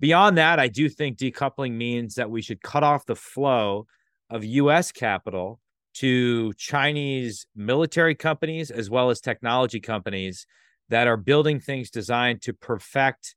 [0.00, 3.86] Beyond that, I do think decoupling means that we should cut off the flow
[4.30, 5.60] of US capital
[5.94, 10.46] to Chinese military companies as well as technology companies
[10.88, 13.34] that are building things designed to perfect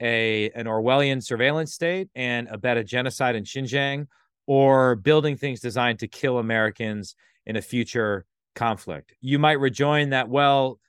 [0.00, 4.06] a an Orwellian surveillance state and abet a genocide in Xinjiang,
[4.48, 9.12] or building things designed to kill Americans in a future conflict.
[9.20, 10.80] You might rejoin that, well,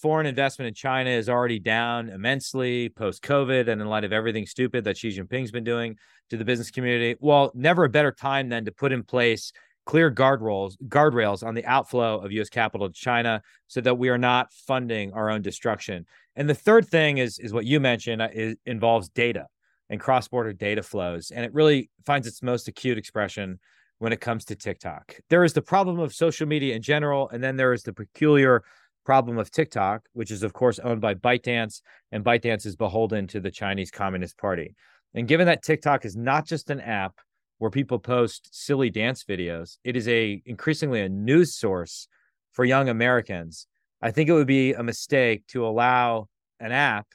[0.00, 4.46] foreign investment in China is already down immensely post COVID and in light of everything
[4.46, 5.98] stupid that Xi Jinping's been doing
[6.30, 7.14] to the business community.
[7.20, 9.52] Well, never a better time than to put in place
[9.84, 14.16] clear guardrails guardrails on the outflow of US capital to China so that we are
[14.16, 16.06] not funding our own destruction.
[16.36, 19.46] And the third thing is is what you mentioned uh, is, involves data
[19.90, 23.58] and cross-border data flows and it really finds its most acute expression
[23.98, 25.16] when it comes to TikTok.
[25.30, 28.62] There is the problem of social media in general and then there is the peculiar
[29.04, 33.40] problem of TikTok, which is of course owned by ByteDance and ByteDance is beholden to
[33.40, 34.74] the Chinese Communist Party.
[35.14, 37.20] And given that TikTok is not just an app
[37.58, 39.78] where people post silly dance videos.
[39.84, 42.08] It is a increasingly a news source
[42.52, 43.66] for young Americans.
[44.02, 46.28] I think it would be a mistake to allow
[46.60, 47.06] an app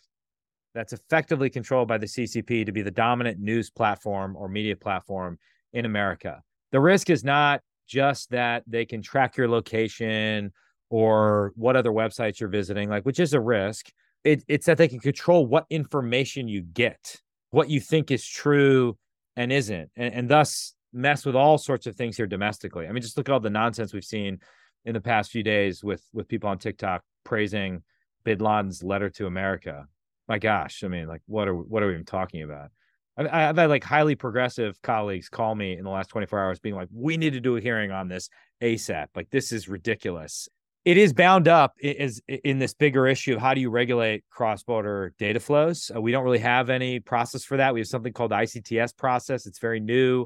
[0.73, 5.37] that's effectively controlled by the CCP to be the dominant news platform or media platform
[5.73, 6.41] in America.
[6.71, 10.51] The risk is not just that they can track your location
[10.89, 13.91] or what other websites you're visiting, like which is a risk.
[14.23, 17.15] It, it's that they can control what information you get,
[17.51, 18.97] what you think is true
[19.35, 22.87] and isn't, and, and thus mess with all sorts of things here domestically.
[22.87, 24.39] I mean, just look at all the nonsense we've seen
[24.85, 27.83] in the past few days with with people on TikTok praising
[28.23, 29.87] Bin Laden's letter to America.
[30.29, 32.69] My gosh, I mean, like, what are what are we even talking about?
[33.17, 36.75] I've, I've had like highly progressive colleagues call me in the last 24 hours, being
[36.75, 38.29] like, "We need to do a hearing on this
[38.61, 39.07] ASAP.
[39.15, 40.47] Like, this is ridiculous."
[40.85, 45.13] it is bound up is in this bigger issue of how do you regulate cross-border
[45.19, 45.91] data flows.
[45.93, 47.73] Uh, we don't really have any process for that.
[47.73, 49.45] We have something called the ICTS process.
[49.45, 50.25] It's very new.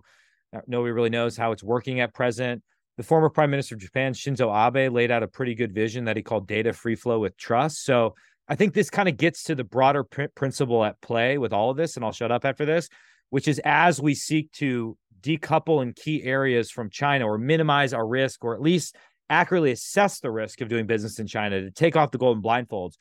[0.56, 2.62] Uh, nobody really knows how it's working at present.
[2.98, 6.16] The former Prime Minister of Japan, Shinzo Abe, laid out a pretty good vision that
[6.16, 7.84] he called data free flow with trust.
[7.84, 8.14] So
[8.48, 11.70] I think this kind of gets to the broader pr- principle at play with all
[11.70, 12.90] of this, and I'll shut up after this,
[13.30, 18.06] which is as we seek to decouple in key areas from China or minimize our
[18.06, 18.96] risk, or at least
[19.30, 22.96] accurately assess the risk of doing business in China, to take off the golden blindfolds.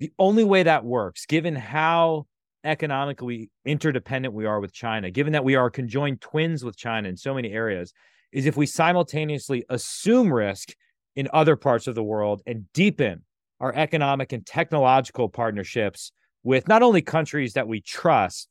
[0.00, 2.26] The only way that works, given how
[2.64, 7.16] economically interdependent we are with China, given that we are conjoined twins with China in
[7.16, 7.92] so many areas,
[8.32, 10.74] is if we simultaneously assume risk
[11.14, 13.22] in other parts of the world and deepen
[13.60, 18.48] our economic and technological partnerships with not only countries that we trust,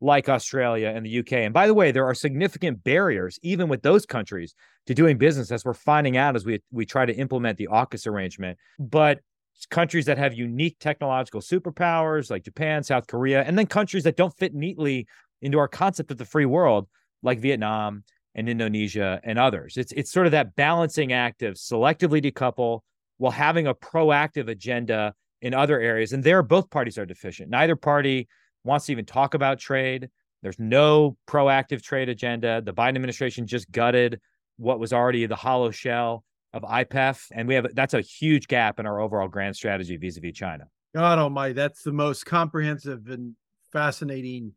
[0.00, 1.32] like Australia and the UK.
[1.34, 4.54] And by the way, there are significant barriers, even with those countries,
[4.86, 8.06] to doing business, as we're finding out as we we try to implement the AUKUS
[8.06, 8.58] arrangement.
[8.78, 9.20] But
[9.68, 14.36] countries that have unique technological superpowers, like Japan, South Korea, and then countries that don't
[14.38, 15.06] fit neatly
[15.42, 16.88] into our concept of the free world,
[17.22, 19.76] like Vietnam and Indonesia and others.
[19.76, 22.80] It's it's sort of that balancing act of selectively decouple
[23.20, 26.14] while having a proactive agenda in other areas.
[26.14, 27.50] And there, both parties are deficient.
[27.50, 28.28] Neither party
[28.64, 30.08] wants to even talk about trade.
[30.42, 32.62] There's no proactive trade agenda.
[32.64, 34.20] The Biden administration just gutted
[34.56, 38.80] what was already the hollow shell of IPEF, and we have that's a huge gap
[38.80, 40.64] in our overall grand strategy vis-a-vis China.
[40.94, 43.36] God Almighty, that's the most comprehensive and
[43.70, 44.52] fascinating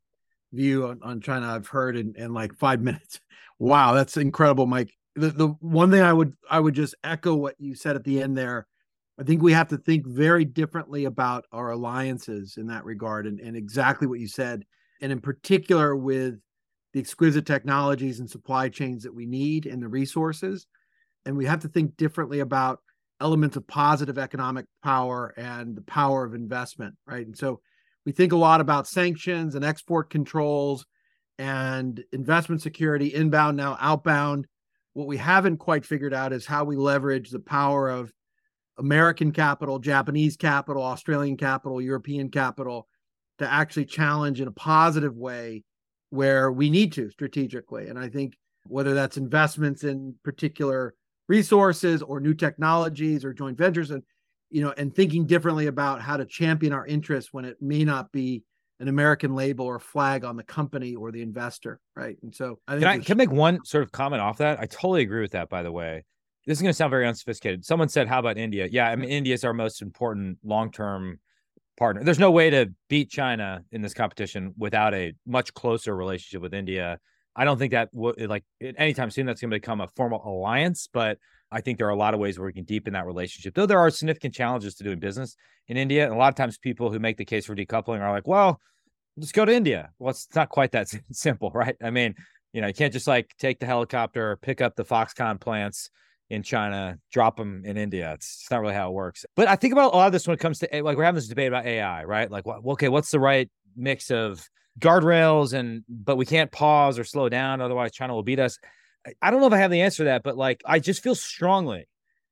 [0.53, 3.19] view on, on China I've heard in, in like five minutes.
[3.59, 4.93] Wow, that's incredible, Mike.
[5.15, 8.21] The the one thing I would I would just echo what you said at the
[8.21, 8.67] end there
[9.19, 13.39] I think we have to think very differently about our alliances in that regard and,
[13.39, 14.63] and exactly what you said.
[15.01, 16.39] And in particular, with
[16.93, 20.67] the exquisite technologies and supply chains that we need and the resources.
[21.25, 22.79] And we have to think differently about
[23.19, 27.25] elements of positive economic power and the power of investment, right?
[27.25, 27.61] And so
[28.05, 30.85] we think a lot about sanctions and export controls
[31.39, 34.47] and investment security, inbound, now outbound.
[34.93, 38.11] What we haven't quite figured out is how we leverage the power of
[38.77, 42.87] American capital, Japanese capital, Australian capital, European capital
[43.39, 45.63] to actually challenge in a positive way
[46.09, 47.87] where we need to strategically.
[47.87, 48.35] And I think
[48.67, 50.93] whether that's investments in particular
[51.27, 54.03] resources or new technologies or joint ventures and
[54.49, 58.11] you know and thinking differently about how to champion our interests when it may not
[58.11, 58.43] be
[58.79, 62.17] an American label or flag on the company or the investor, right?
[62.23, 64.59] And so I think can I, can make one sort of comment off that?
[64.59, 66.03] I totally agree with that, by the way
[66.45, 67.65] this is going to sound very unsophisticated.
[67.65, 71.19] Someone said, "How about India?" Yeah, I mean, India is our most important long-term
[71.77, 72.03] partner.
[72.03, 76.53] There's no way to beat China in this competition without a much closer relationship with
[76.53, 76.99] India.
[77.35, 80.87] I don't think that would like anytime soon that's going to become a formal alliance,
[80.91, 81.17] but
[81.53, 83.53] I think there are a lot of ways where we can deepen that relationship.
[83.53, 85.35] Though there are significant challenges to doing business
[85.67, 88.11] in India, and a lot of times people who make the case for decoupling are
[88.11, 88.59] like, "Well,
[89.17, 91.75] let's go to India." Well, it's not quite that simple, right?
[91.81, 92.15] I mean,
[92.51, 95.89] you know, you can't just like take the helicopter, pick up the Foxconn plants,
[96.29, 98.13] in China, drop them in India.
[98.13, 99.25] It's, it's, not really how it works.
[99.35, 101.15] But I think about a lot of this when it comes to like we're having
[101.15, 102.29] this debate about AI, right?
[102.29, 104.47] Like, okay, what's the right mix of
[104.79, 108.57] guardrails and but we can't pause or slow down otherwise China will beat us.
[109.21, 111.15] I don't know if I have the answer to that, but like I just feel
[111.15, 111.87] strongly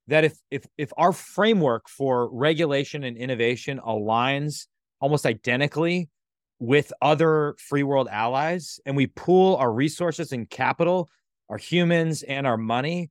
[0.08, 4.66] that if if if our framework for regulation and innovation aligns
[5.00, 6.08] almost identically
[6.58, 11.10] with other free world allies and we pool our resources and capital,
[11.48, 13.10] our humans and our money,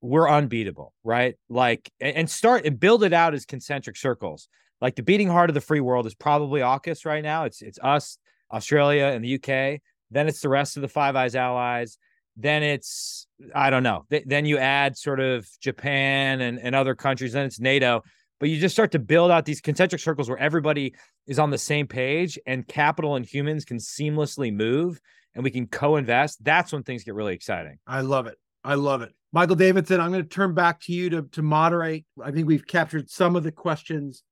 [0.00, 1.36] we're unbeatable, right?
[1.48, 4.48] Like and start and build it out as concentric circles.
[4.80, 7.44] Like the beating heart of the free world is probably AUKUS right now.
[7.44, 8.18] It's it's us,
[8.52, 9.80] Australia, and the UK.
[10.10, 11.98] Then it's the rest of the Five Eyes allies
[12.36, 14.04] then it's I don't know.
[14.10, 18.02] Th- then you add sort of Japan and, and other countries, then it's NATO.
[18.38, 20.94] But you just start to build out these concentric circles where everybody
[21.26, 25.00] is on the same page and capital and humans can seamlessly move
[25.34, 26.44] and we can co-invest.
[26.44, 27.78] That's when things get really exciting.
[27.86, 28.36] I love it.
[28.62, 29.12] I love it.
[29.32, 32.04] Michael Davidson, I'm going to turn back to you to to moderate.
[32.22, 34.22] I think we've captured some of the questions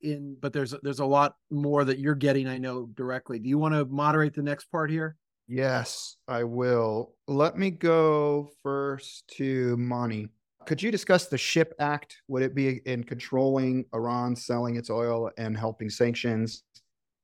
[0.00, 3.38] in, but there's there's a lot more that you're getting, I know, directly.
[3.38, 5.16] Do you want to moderate the next part here?
[5.46, 7.14] Yes, I will.
[7.28, 10.28] Let me go first to Mani.
[10.64, 12.22] Could you discuss the SHIP Act?
[12.28, 16.62] Would it be in controlling Iran selling its oil and helping sanctions?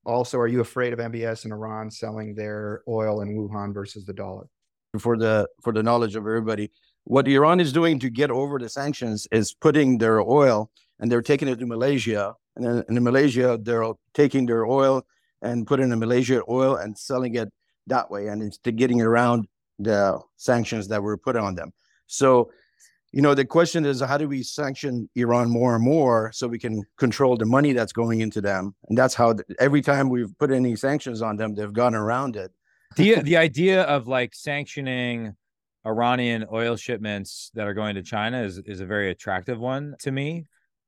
[0.04, 4.12] Also, are you afraid of MBS and Iran selling their oil in yuan versus the
[4.12, 4.46] dollar?
[4.98, 6.70] For the for the knowledge of everybody,
[7.04, 11.22] what Iran is doing to get over the sanctions is putting their oil and they're
[11.22, 15.06] taking it to Malaysia, and in Malaysia they're taking their oil
[15.40, 17.50] and putting in Malaysia oil and selling it
[17.90, 19.46] that way and instead getting around
[19.78, 21.72] the sanctions that were put on them.
[22.06, 22.50] So,
[23.12, 26.58] you know, the question is how do we sanction Iran more and more so we
[26.58, 28.74] can control the money that's going into them?
[28.88, 32.36] And that's how the, every time we've put any sanctions on them, they've gone around
[32.36, 32.52] it.
[32.96, 35.34] the the idea of like sanctioning
[35.86, 40.10] Iranian oil shipments that are going to China is is a very attractive one to
[40.10, 40.46] me.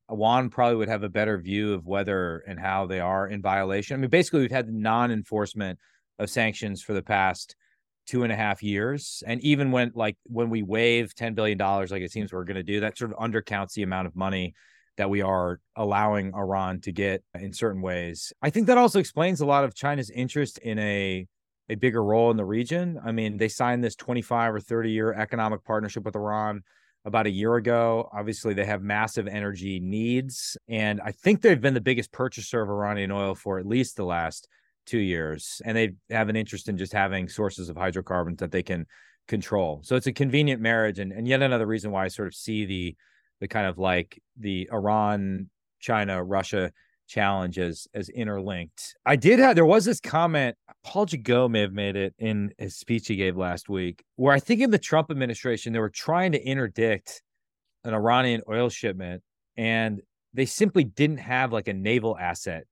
[0.09, 3.94] Juan probably would have a better view of whether and how they are in violation.
[3.94, 5.78] I mean, basically, we've had non-enforcement
[6.19, 7.57] of sanctions for the past
[8.07, 9.23] two and a half years.
[9.27, 12.63] And even when like when we waive $10 billion, like it seems we're going to
[12.63, 14.55] do, that sort of undercounts the amount of money
[14.97, 18.33] that we are allowing Iran to get in certain ways.
[18.43, 21.27] I think that also explains a lot of China's interest in a
[21.69, 23.01] a bigger role in the region.
[23.05, 26.63] I mean, they signed this 25 or 30 year economic partnership with Iran
[27.05, 28.11] about a year ago.
[28.13, 30.57] Obviously, they have massive energy needs.
[30.69, 34.05] And I think they've been the biggest purchaser of Iranian oil for at least the
[34.05, 34.49] last
[34.87, 38.62] two years, and they have an interest in just having sources of hydrocarbons that they
[38.62, 38.87] can
[39.28, 39.80] control.
[39.85, 42.64] So it's a convenient marriage, and and yet another reason why I sort of see
[42.64, 42.97] the
[43.41, 45.49] the kind of like the Iran,
[45.80, 46.72] China, Russia
[47.09, 48.95] challenge as as interlinked.
[49.05, 52.76] I did have there was this comment Paul Gigot may have made it in his
[52.76, 56.33] speech he gave last week, where I think in the Trump administration they were trying
[56.33, 57.22] to interdict
[57.85, 59.22] an Iranian oil shipment,
[59.57, 60.01] and
[60.33, 62.64] they simply didn't have like a naval asset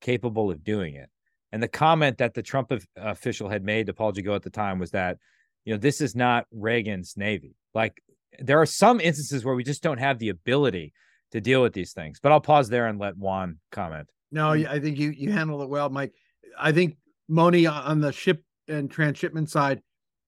[0.00, 1.08] capable of doing it.
[1.54, 4.80] And the comment that the Trump official had made to Paul Gigot at the time
[4.80, 5.18] was that,
[5.64, 7.54] you know, this is not Reagan's Navy.
[7.74, 8.02] Like
[8.40, 10.92] there are some instances where we just don't have the ability
[11.30, 12.18] to deal with these things.
[12.20, 14.08] But I'll pause there and let Juan comment.
[14.32, 16.12] No, I think you you handled it well, Mike.
[16.58, 16.96] I think
[17.28, 19.80] Moni on the ship and transshipment side,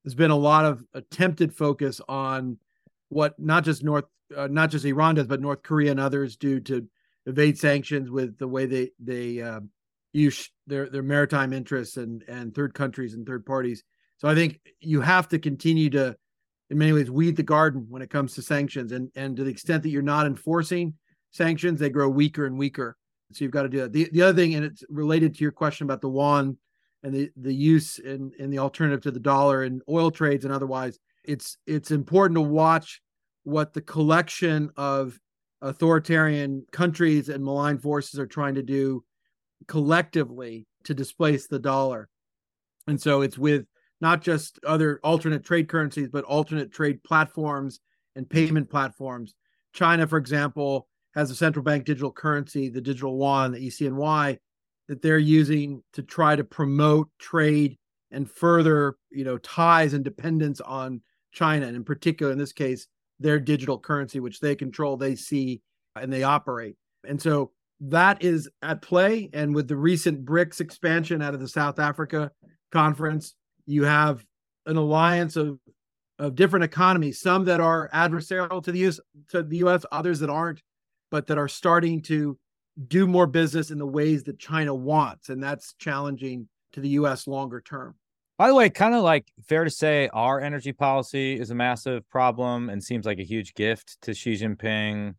[0.05, 2.57] there's been a lot of attempted focus on
[3.09, 4.05] what not just North,
[4.37, 6.87] uh, not just Iran does, but North Korea and others do to
[7.27, 9.41] evade sanctions with the way they they
[10.17, 13.83] uh, use their their maritime interests and and third countries and third parties.
[14.19, 16.17] So I think you have to continue to,
[16.71, 19.51] in many ways, weed the garden when it comes to sanctions, and and to the
[19.51, 20.95] extent that you're not enforcing
[21.33, 22.97] sanctions, they grow weaker and weaker.
[23.33, 23.93] So you've got to do that.
[23.93, 26.59] The the other thing, and it's related to your question about the yuan
[27.03, 30.55] and the the use in in the alternative to the dollar in oil trades and
[30.55, 30.99] otherwise.
[31.25, 33.01] It's it's important to watch
[33.43, 35.19] what the collection of
[35.63, 39.05] authoritarian countries and malign forces are trying to do
[39.67, 42.09] collectively to displace the dollar.
[42.87, 43.67] And so it's with
[44.01, 47.81] not just other alternate trade currencies, but alternate trade platforms
[48.15, 49.35] and payment platforms.
[49.73, 54.39] China, for example, has a central bank digital currency, the digital yuan, the ECNY,
[54.89, 57.77] that they're using to try to promote trade
[58.11, 61.01] and further, you know, ties and dependence on
[61.33, 62.87] China, and in particular, in this case,
[63.19, 65.61] their digital currency, which they control, they see,
[65.95, 66.77] and they operate.
[67.07, 69.31] And so that is at play.
[69.33, 72.31] And with the recent BRICS expansion out of the South Africa
[72.73, 73.35] conference,
[73.67, 74.25] you have
[74.67, 75.59] an alliance of
[76.19, 80.31] of different economies, some that are adversarial to the US to the US, others that
[80.31, 80.63] aren't,
[81.11, 82.39] but that are starting to
[82.89, 85.29] do more business in the ways that China wants.
[85.29, 87.95] And that's challenging to the US longer term.
[88.39, 92.09] By the way, kind of like fair to say our energy policy is a massive
[92.11, 95.15] problem and seems like a huge gift to Xi Jinping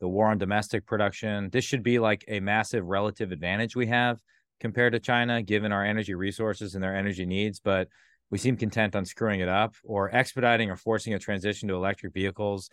[0.00, 1.50] the war on domestic production.
[1.50, 4.20] This should be like a massive relative advantage we have
[4.60, 7.88] compared to China, given our energy resources and their energy needs, but
[8.30, 12.12] we seem content on screwing it up or expediting or forcing a transition to electric
[12.12, 12.70] vehicles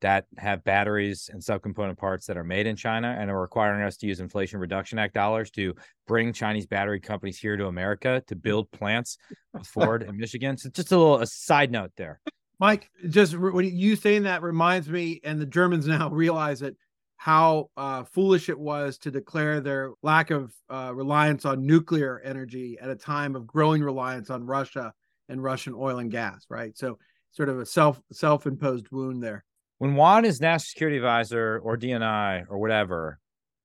[0.00, 3.96] that have batteries and subcomponent parts that are made in China and are requiring us
[3.96, 5.74] to use Inflation Reduction Act dollars to
[6.06, 9.16] bring Chinese battery companies here to America to build plants
[9.52, 10.56] with Ford in Michigan.
[10.56, 12.20] So just a little a side note there.
[12.64, 16.76] Mike, just when you saying that reminds me, and the Germans now realize it,
[17.16, 22.78] how uh, foolish it was to declare their lack of uh, reliance on nuclear energy
[22.80, 24.94] at a time of growing reliance on Russia
[25.28, 26.46] and Russian oil and gas.
[26.48, 26.96] Right, so
[27.32, 29.44] sort of a self self imposed wound there
[29.76, 33.18] when Juan is national security advisor or DNI or whatever,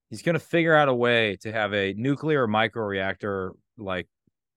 [0.09, 4.07] he's going to figure out a way to have a nuclear micro reactor like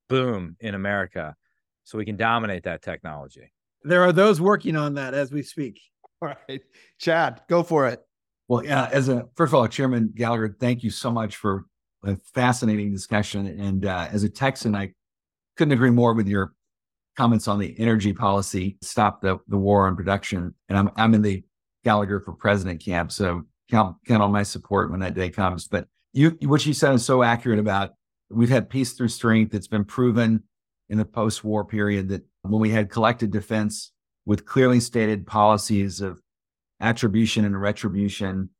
[0.08, 1.36] boom in America
[1.84, 3.52] so we can dominate that technology.
[3.84, 5.80] There are those working on that as we speak.
[6.20, 6.62] All right.
[6.98, 8.00] Chad, go for it.
[8.48, 11.66] Well, yeah, as a first of all, Chairman Gallagher, thank you so much for
[12.04, 13.46] a fascinating discussion.
[13.46, 14.92] And uh, as a Texan, I
[15.56, 16.52] couldn't agree more with your
[17.16, 20.54] comments on the energy policy, stop the, the war on production.
[20.68, 21.42] And I'm I'm in the
[21.84, 25.68] Gallagher for President camp, so count count on my support when that day comes.
[25.68, 27.90] But you what you said is so accurate about
[28.30, 29.54] we've had peace through strength.
[29.54, 30.42] It's been proven
[30.92, 33.92] in the post-war period that when we had collective defense
[34.26, 36.20] with clearly stated policies of
[36.82, 38.50] attribution and retribution,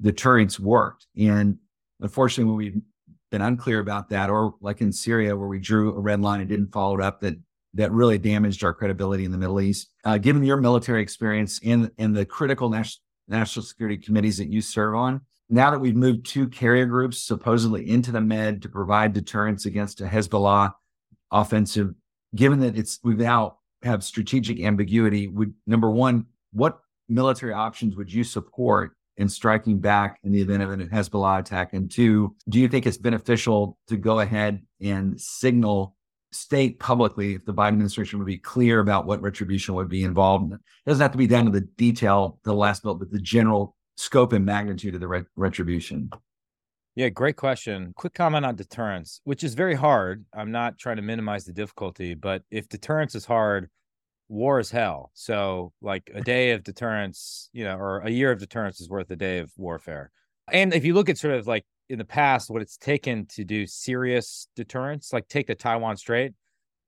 [0.00, 1.06] deterrence worked.
[1.18, 1.58] And
[2.00, 2.82] unfortunately, when we've
[3.30, 6.48] been unclear about that, or like in Syria, where we drew a red line and
[6.48, 7.34] didn't follow it up, that
[7.74, 9.90] that really damaged our credibility in the Middle East.
[10.04, 14.62] Uh, given your military experience and in the critical national national security committees that you
[14.62, 15.20] serve on,
[15.50, 20.00] now that we've moved two carrier groups supposedly into the Med to provide deterrence against
[20.00, 20.72] a Hezbollah
[21.32, 21.94] offensive,
[22.34, 26.78] given that it's we now have strategic ambiguity, would number one, what
[27.08, 31.72] military options would you support in striking back in the event of an Hezbollah attack?
[31.72, 35.96] And two, do you think it's beneficial to go ahead and signal
[36.32, 40.52] state publicly if the Biden administration would be clear about what retribution would be involved.
[40.52, 43.76] It doesn't have to be down to the detail, the last bill, but the general
[43.96, 46.10] scope and magnitude of the re- retribution.
[46.94, 47.92] Yeah, great question.
[47.96, 50.26] Quick comment on deterrence, which is very hard.
[50.34, 53.70] I'm not trying to minimize the difficulty, but if deterrence is hard,
[54.28, 55.10] war is hell.
[55.14, 59.10] So, like a day of deterrence, you know, or a year of deterrence is worth
[59.10, 60.10] a day of warfare.
[60.52, 63.44] And if you look at sort of like in the past what it's taken to
[63.44, 66.32] do serious deterrence, like take the Taiwan Strait.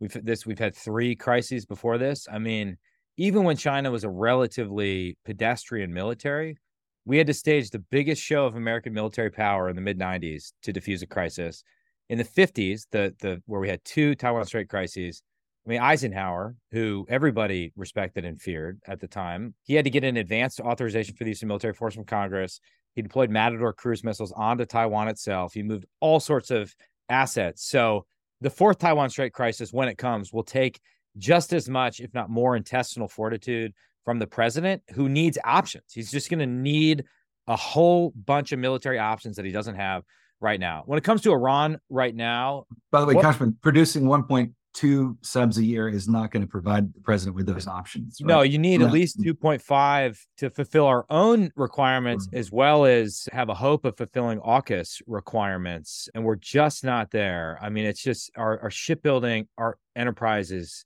[0.01, 2.27] We've this we've had three crises before this.
[2.31, 2.77] I mean,
[3.17, 6.57] even when China was a relatively pedestrian military,
[7.05, 10.53] we had to stage the biggest show of American military power in the mid 90s
[10.63, 11.63] to defuse a crisis.
[12.09, 15.23] In the 50s, the the where we had two Taiwan Strait crises,
[15.67, 20.05] I mean, Eisenhower, who everybody respected and feared at the time, he had to get
[20.05, 22.61] an advanced authorization for the use of military force from Congress.
[22.95, 25.55] He deployed Matador cruise missiles onto Taiwan itself.
[25.55, 26.75] He moved all sorts of
[27.09, 27.65] assets.
[27.65, 28.07] So
[28.41, 30.81] the fourth Taiwan Strait crisis, when it comes, will take
[31.17, 33.73] just as much, if not more, intestinal fortitude
[34.05, 35.85] from the president who needs options.
[35.93, 37.05] He's just going to need
[37.47, 40.03] a whole bunch of military options that he doesn't have
[40.41, 40.83] right now.
[40.87, 45.65] When it comes to Iran right now, by the way, what, producing 1.2 subs a
[45.65, 48.19] year is not going to provide the president with those options.
[48.21, 48.29] Right?
[48.29, 52.39] No, you need at least 2.5 to fulfill our own requirements mm.
[52.39, 56.09] as well as have a hope of fulfilling AUKUS requirements.
[56.15, 57.59] And we're just not there.
[57.61, 60.85] I mean, it's just our, our shipbuilding, our enterprises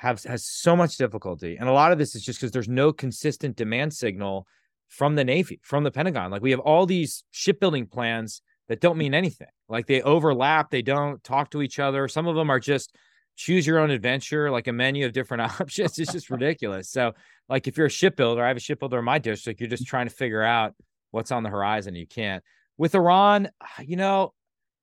[0.00, 1.58] have has so much difficulty.
[1.60, 4.46] And a lot of this is just because there's no consistent demand signal
[4.88, 6.30] from the Navy, from the Pentagon.
[6.30, 9.50] Like we have all these shipbuilding plans that don't mean anything.
[9.68, 12.08] Like they overlap, they don't talk to each other.
[12.08, 12.96] Some of them are just
[13.36, 15.98] choose your own adventure, like a menu of different options.
[15.98, 16.88] It's just ridiculous.
[16.88, 17.12] So,
[17.50, 20.08] like if you're a shipbuilder, I have a shipbuilder in my district, you're just trying
[20.08, 20.74] to figure out
[21.10, 21.94] what's on the horizon.
[21.94, 22.42] You can't.
[22.78, 23.50] With Iran,
[23.84, 24.32] you know,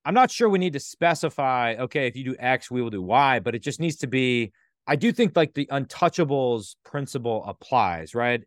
[0.05, 3.01] I'm not sure we need to specify, okay, if you do X, we will do
[3.01, 4.51] Y, but it just needs to be.
[4.87, 8.41] I do think like the untouchables principle applies, right?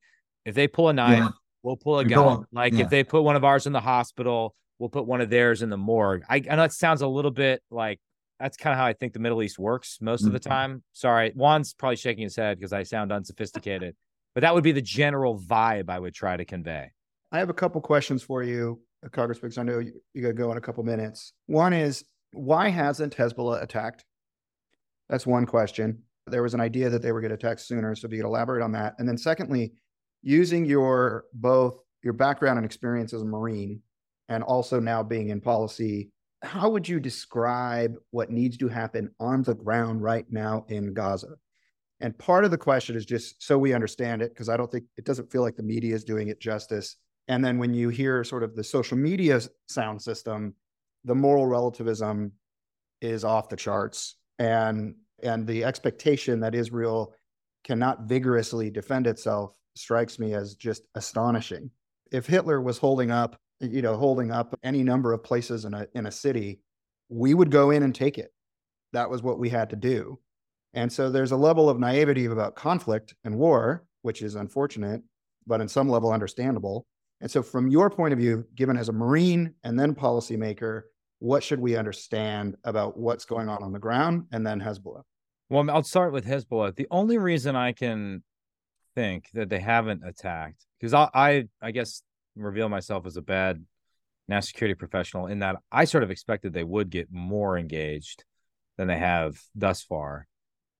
[0.45, 1.29] If they pull a knife, yeah.
[1.63, 2.47] we'll pull a gun.
[2.51, 2.85] Like yeah.
[2.85, 5.69] if they put one of ours in the hospital, we'll put one of theirs in
[5.69, 6.23] the morgue.
[6.29, 8.01] I, I know it sounds a little bit like
[8.41, 10.49] that's kind of how I think the Middle East works most of the mm-hmm.
[10.49, 10.83] time.
[10.93, 13.95] Sorry, Juan's probably shaking his head because I sound unsophisticated,
[14.35, 16.91] but that would be the general vibe I would try to convey.
[17.31, 20.29] I have a couple questions for you, uh, Congress, because I know you, you got
[20.29, 21.35] to go in a couple minutes.
[21.47, 24.05] One is why hasn't Hezbollah attacked?
[25.09, 26.03] That's one question.
[26.31, 28.27] There was an idea that they were going to attack sooner, so if you could
[28.27, 28.95] elaborate on that.
[28.99, 29.73] And then secondly,
[30.23, 33.81] using your both your background and experience as a Marine
[34.29, 36.11] and also now being in policy
[36.43, 41.35] how would you describe what needs to happen on the ground right now in Gaza?
[42.01, 44.85] And part of the question is just so we understand it, because I don't think
[44.97, 46.97] it doesn't feel like the media is doing it justice.
[47.29, 50.55] And then when you hear sort of the social media sound system,
[51.05, 52.33] the moral relativism
[53.03, 54.17] is off the charts.
[54.39, 57.15] And and the expectation that Israel
[57.65, 61.71] cannot vigorously defend itself strikes me as just astonishing.
[62.13, 65.87] If Hitler was holding up, you know, holding up any number of places in a
[65.95, 66.61] in a city,
[67.09, 68.33] we would go in and take it.
[68.93, 70.19] That was what we had to do.
[70.75, 75.03] And so there's a level of naivety about conflict and war, which is unfortunate,
[75.47, 76.87] but in some level understandable.
[77.21, 80.83] And so, from your point of view, given as a Marine and then policymaker,
[81.19, 85.03] what should we understand about what's going on on the ground and then Hezbollah?
[85.51, 86.77] Well, I'll start with Hezbollah.
[86.77, 88.23] The only reason I can
[88.95, 92.03] think that they haven't attacked, because I, I, I guess,
[92.37, 93.65] reveal myself as a bad
[94.29, 98.25] national security professional in that I sort of expected they would get more engaged
[98.79, 100.29] than they have thus far,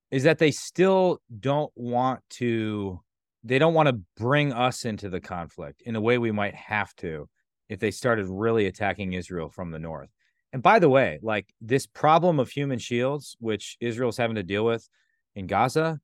[0.09, 3.01] is that they still don't want to
[3.43, 6.95] they don't want to bring us into the conflict in a way we might have
[6.95, 7.27] to
[7.67, 10.09] if they started really attacking Israel from the north.
[10.53, 14.65] And by the way, like this problem of human shields, which Israel's having to deal
[14.65, 14.87] with
[15.35, 15.99] in Gaza,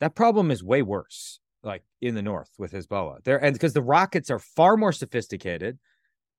[0.00, 3.24] that problem is way worse, like in the north with Hezbollah.
[3.24, 5.78] There and because the rockets are far more sophisticated,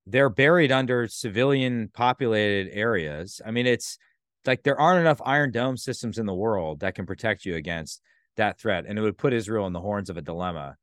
[0.06, 3.40] they're buried under civilian populated areas.
[3.44, 3.98] I mean, it's
[4.46, 8.00] like there aren't enough Iron Dome systems in the world that can protect you against
[8.36, 10.76] that threat, and it would put Israel in the horns of a dilemma.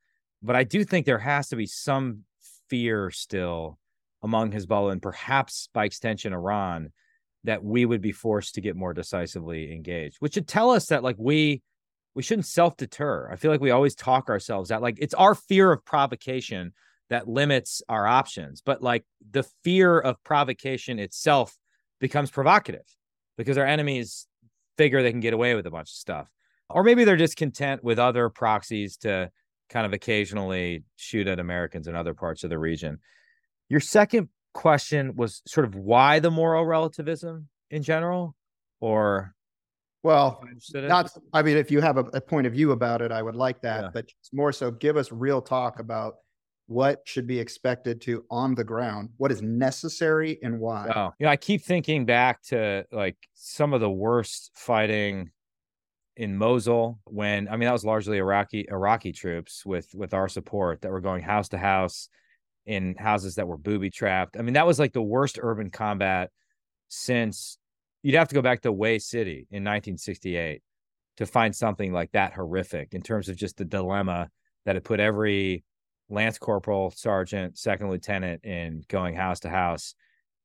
[0.44, 2.24] But I do think there has to be some
[2.70, 3.80] fear still
[4.24, 6.92] among Hezbollah and perhaps by extension Iran
[7.44, 11.04] that we would be forced to get more decisively engaged, which should tell us that
[11.04, 11.62] like we
[12.16, 13.30] we shouldn't self deter.
[13.32, 16.74] I feel like we always talk ourselves out like it's our fear of provocation
[17.10, 21.56] that limits our options, but like the fear of provocation itself
[22.00, 22.86] becomes provocative
[23.38, 24.28] because our enemies
[24.78, 26.28] figure they can get away with a bunch of stuff
[26.70, 29.32] or maybe they're just content with other proxies to
[29.70, 33.00] kind of occasionally shoot at Americans in other parts of the region.
[33.70, 38.36] Your second question was sort of why the moral relativism in general,
[38.80, 39.36] or
[40.04, 40.44] well,
[40.74, 41.12] not.
[41.34, 43.62] I mean, if you have a, a, point of view about it, I would like
[43.62, 43.84] that.
[43.84, 43.90] Yeah.
[43.94, 46.16] But more so, give us real talk about
[46.68, 50.92] what should be expected to on the ground, what is necessary, and why.
[50.96, 55.32] Oh, you know, I keep thinking back to like some of the worst fighting
[56.16, 60.82] in Mosul when I mean that was largely Iraqi Iraqi troops with with our support
[60.82, 62.10] that were going house to house
[62.68, 64.38] in houses that were booby trapped.
[64.38, 66.30] I mean that was like the worst urban combat
[66.90, 67.58] since
[68.04, 70.62] you'd have to go back to Hue City in 1968
[71.18, 74.30] to find something like that horrific in terms of just the dilemma
[74.66, 75.64] that it put every
[76.10, 79.96] lance corporal, sergeant, second lieutenant in going house to house.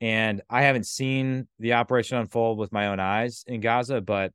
[0.01, 4.33] And I haven't seen the operation unfold with my own eyes in Gaza, but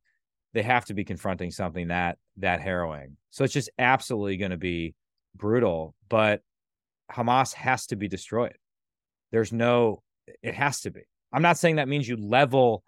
[0.54, 3.16] they have to be confronting something that that harrowing.
[3.30, 4.94] So it's just absolutely going to be
[5.36, 6.42] brutal, but
[7.10, 8.56] Hamas has to be destroyed.
[9.32, 10.02] There's no
[10.42, 11.02] it has to be.
[11.32, 12.82] I'm not saying that means you level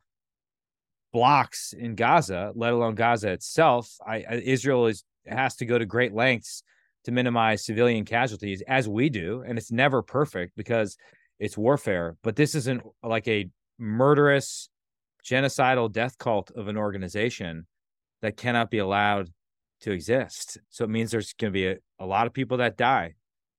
[1.13, 3.91] blocks in Gaza, let alone Gaza itself.
[4.07, 6.63] I, Israel is has to go to great lengths
[7.05, 10.97] to minimize civilian casualties as we do, and it's never perfect because
[11.39, 13.49] it's warfare, but this isn't like a
[13.79, 14.69] murderous
[15.25, 17.67] genocidal death cult of an organization
[18.21, 19.31] that cannot be allowed
[19.81, 20.59] to exist.
[20.69, 23.15] So it means there's going to be a, a lot of people that die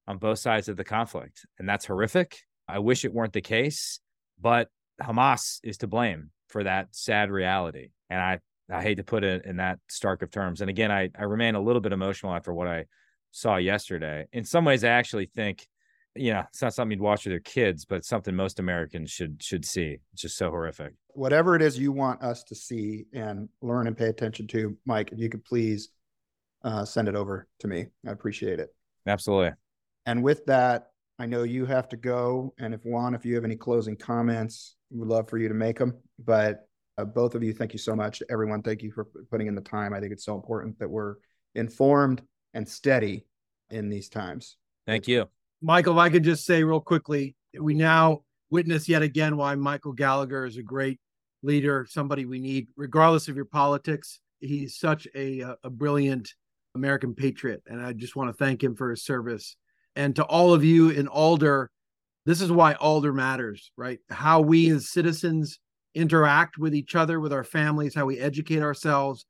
[0.07, 1.45] on both sides of the conflict.
[1.59, 2.39] And that's horrific.
[2.67, 3.99] I wish it weren't the case,
[4.39, 4.69] but
[5.01, 7.89] Hamas is to blame for that sad reality.
[8.09, 8.39] And I,
[8.71, 10.61] I hate to put it in that stark of terms.
[10.61, 12.85] And again, I, I remain a little bit emotional after what I
[13.31, 14.25] saw yesterday.
[14.33, 15.67] In some ways, I actually think
[16.15, 19.41] you know, it's not something you'd watch with your kids, but something most Americans should
[19.41, 19.99] should see.
[20.13, 20.93] It's just so horrific.
[21.09, 25.11] Whatever it is you want us to see and learn and pay attention to, Mike,
[25.11, 25.89] if you could please
[26.63, 27.87] uh, send it over to me.
[28.05, 28.69] I appreciate it.
[29.07, 29.53] Absolutely.
[30.05, 30.87] And with that,
[31.19, 32.53] I know you have to go.
[32.59, 35.77] And if Juan, if you have any closing comments, we'd love for you to make
[35.77, 35.97] them.
[36.23, 38.23] But uh, both of you, thank you so much.
[38.29, 39.93] Everyone, thank you for putting in the time.
[39.93, 41.15] I think it's so important that we're
[41.55, 42.21] informed
[42.53, 43.25] and steady
[43.69, 44.57] in these times.
[44.87, 45.27] Thank you.
[45.61, 49.93] Michael, if I could just say real quickly, we now witness yet again why Michael
[49.93, 50.99] Gallagher is a great
[51.43, 54.19] leader, somebody we need, regardless of your politics.
[54.39, 56.33] He's such a, a brilliant
[56.75, 57.61] American patriot.
[57.67, 59.55] And I just want to thank him for his service.
[59.95, 61.69] And to all of you in Alder,
[62.25, 63.99] this is why Alder matters, right?
[64.09, 65.59] How we as citizens
[65.95, 69.25] interact with each other, with our families, how we educate ourselves,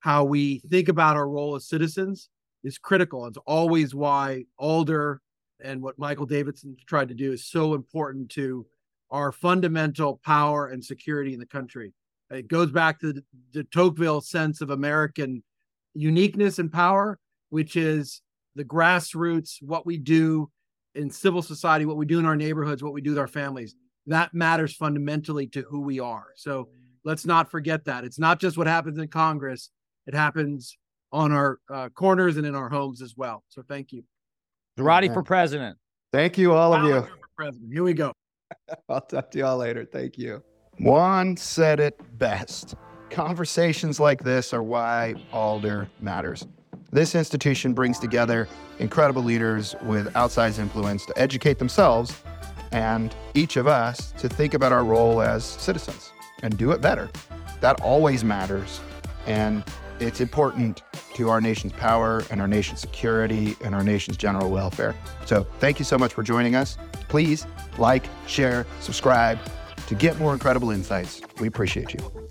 [0.00, 2.28] how we think about our role as citizens
[2.62, 3.26] is critical.
[3.26, 5.20] It's always why Alder
[5.62, 8.66] and what Michael Davidson tried to do is so important to
[9.10, 11.92] our fundamental power and security in the country.
[12.30, 15.42] It goes back to the, the Tocqueville sense of American
[15.94, 17.18] uniqueness and power,
[17.50, 18.20] which is
[18.54, 20.50] the grassroots, what we do
[20.94, 23.74] in civil society, what we do in our neighborhoods, what we do with our families.
[24.06, 26.26] That matters fundamentally to who we are.
[26.36, 26.68] So
[27.04, 28.04] let's not forget that.
[28.04, 29.70] It's not just what happens in Congress,
[30.06, 30.76] it happens
[31.12, 33.44] on our uh, corners and in our homes as well.
[33.48, 34.02] So thank you.
[34.78, 35.78] Zarate for president.
[36.12, 37.02] Thank you, all of you.
[37.02, 37.72] For president.
[37.72, 38.12] Here we go.
[38.88, 39.84] I'll talk to y'all later.
[39.84, 40.42] Thank you.
[40.80, 42.74] Juan said it best.
[43.10, 46.46] Conversations like this are why Alder matters.
[46.94, 48.46] This institution brings together
[48.78, 52.16] incredible leaders with outsized influence to educate themselves
[52.70, 56.12] and each of us to think about our role as citizens
[56.44, 57.10] and do it better.
[57.60, 58.80] That always matters.
[59.26, 59.64] And
[59.98, 60.84] it's important
[61.14, 64.94] to our nation's power and our nation's security and our nation's general welfare.
[65.26, 66.78] So thank you so much for joining us.
[67.08, 67.44] Please
[67.76, 69.40] like, share, subscribe
[69.88, 71.22] to get more incredible insights.
[71.40, 72.28] We appreciate you.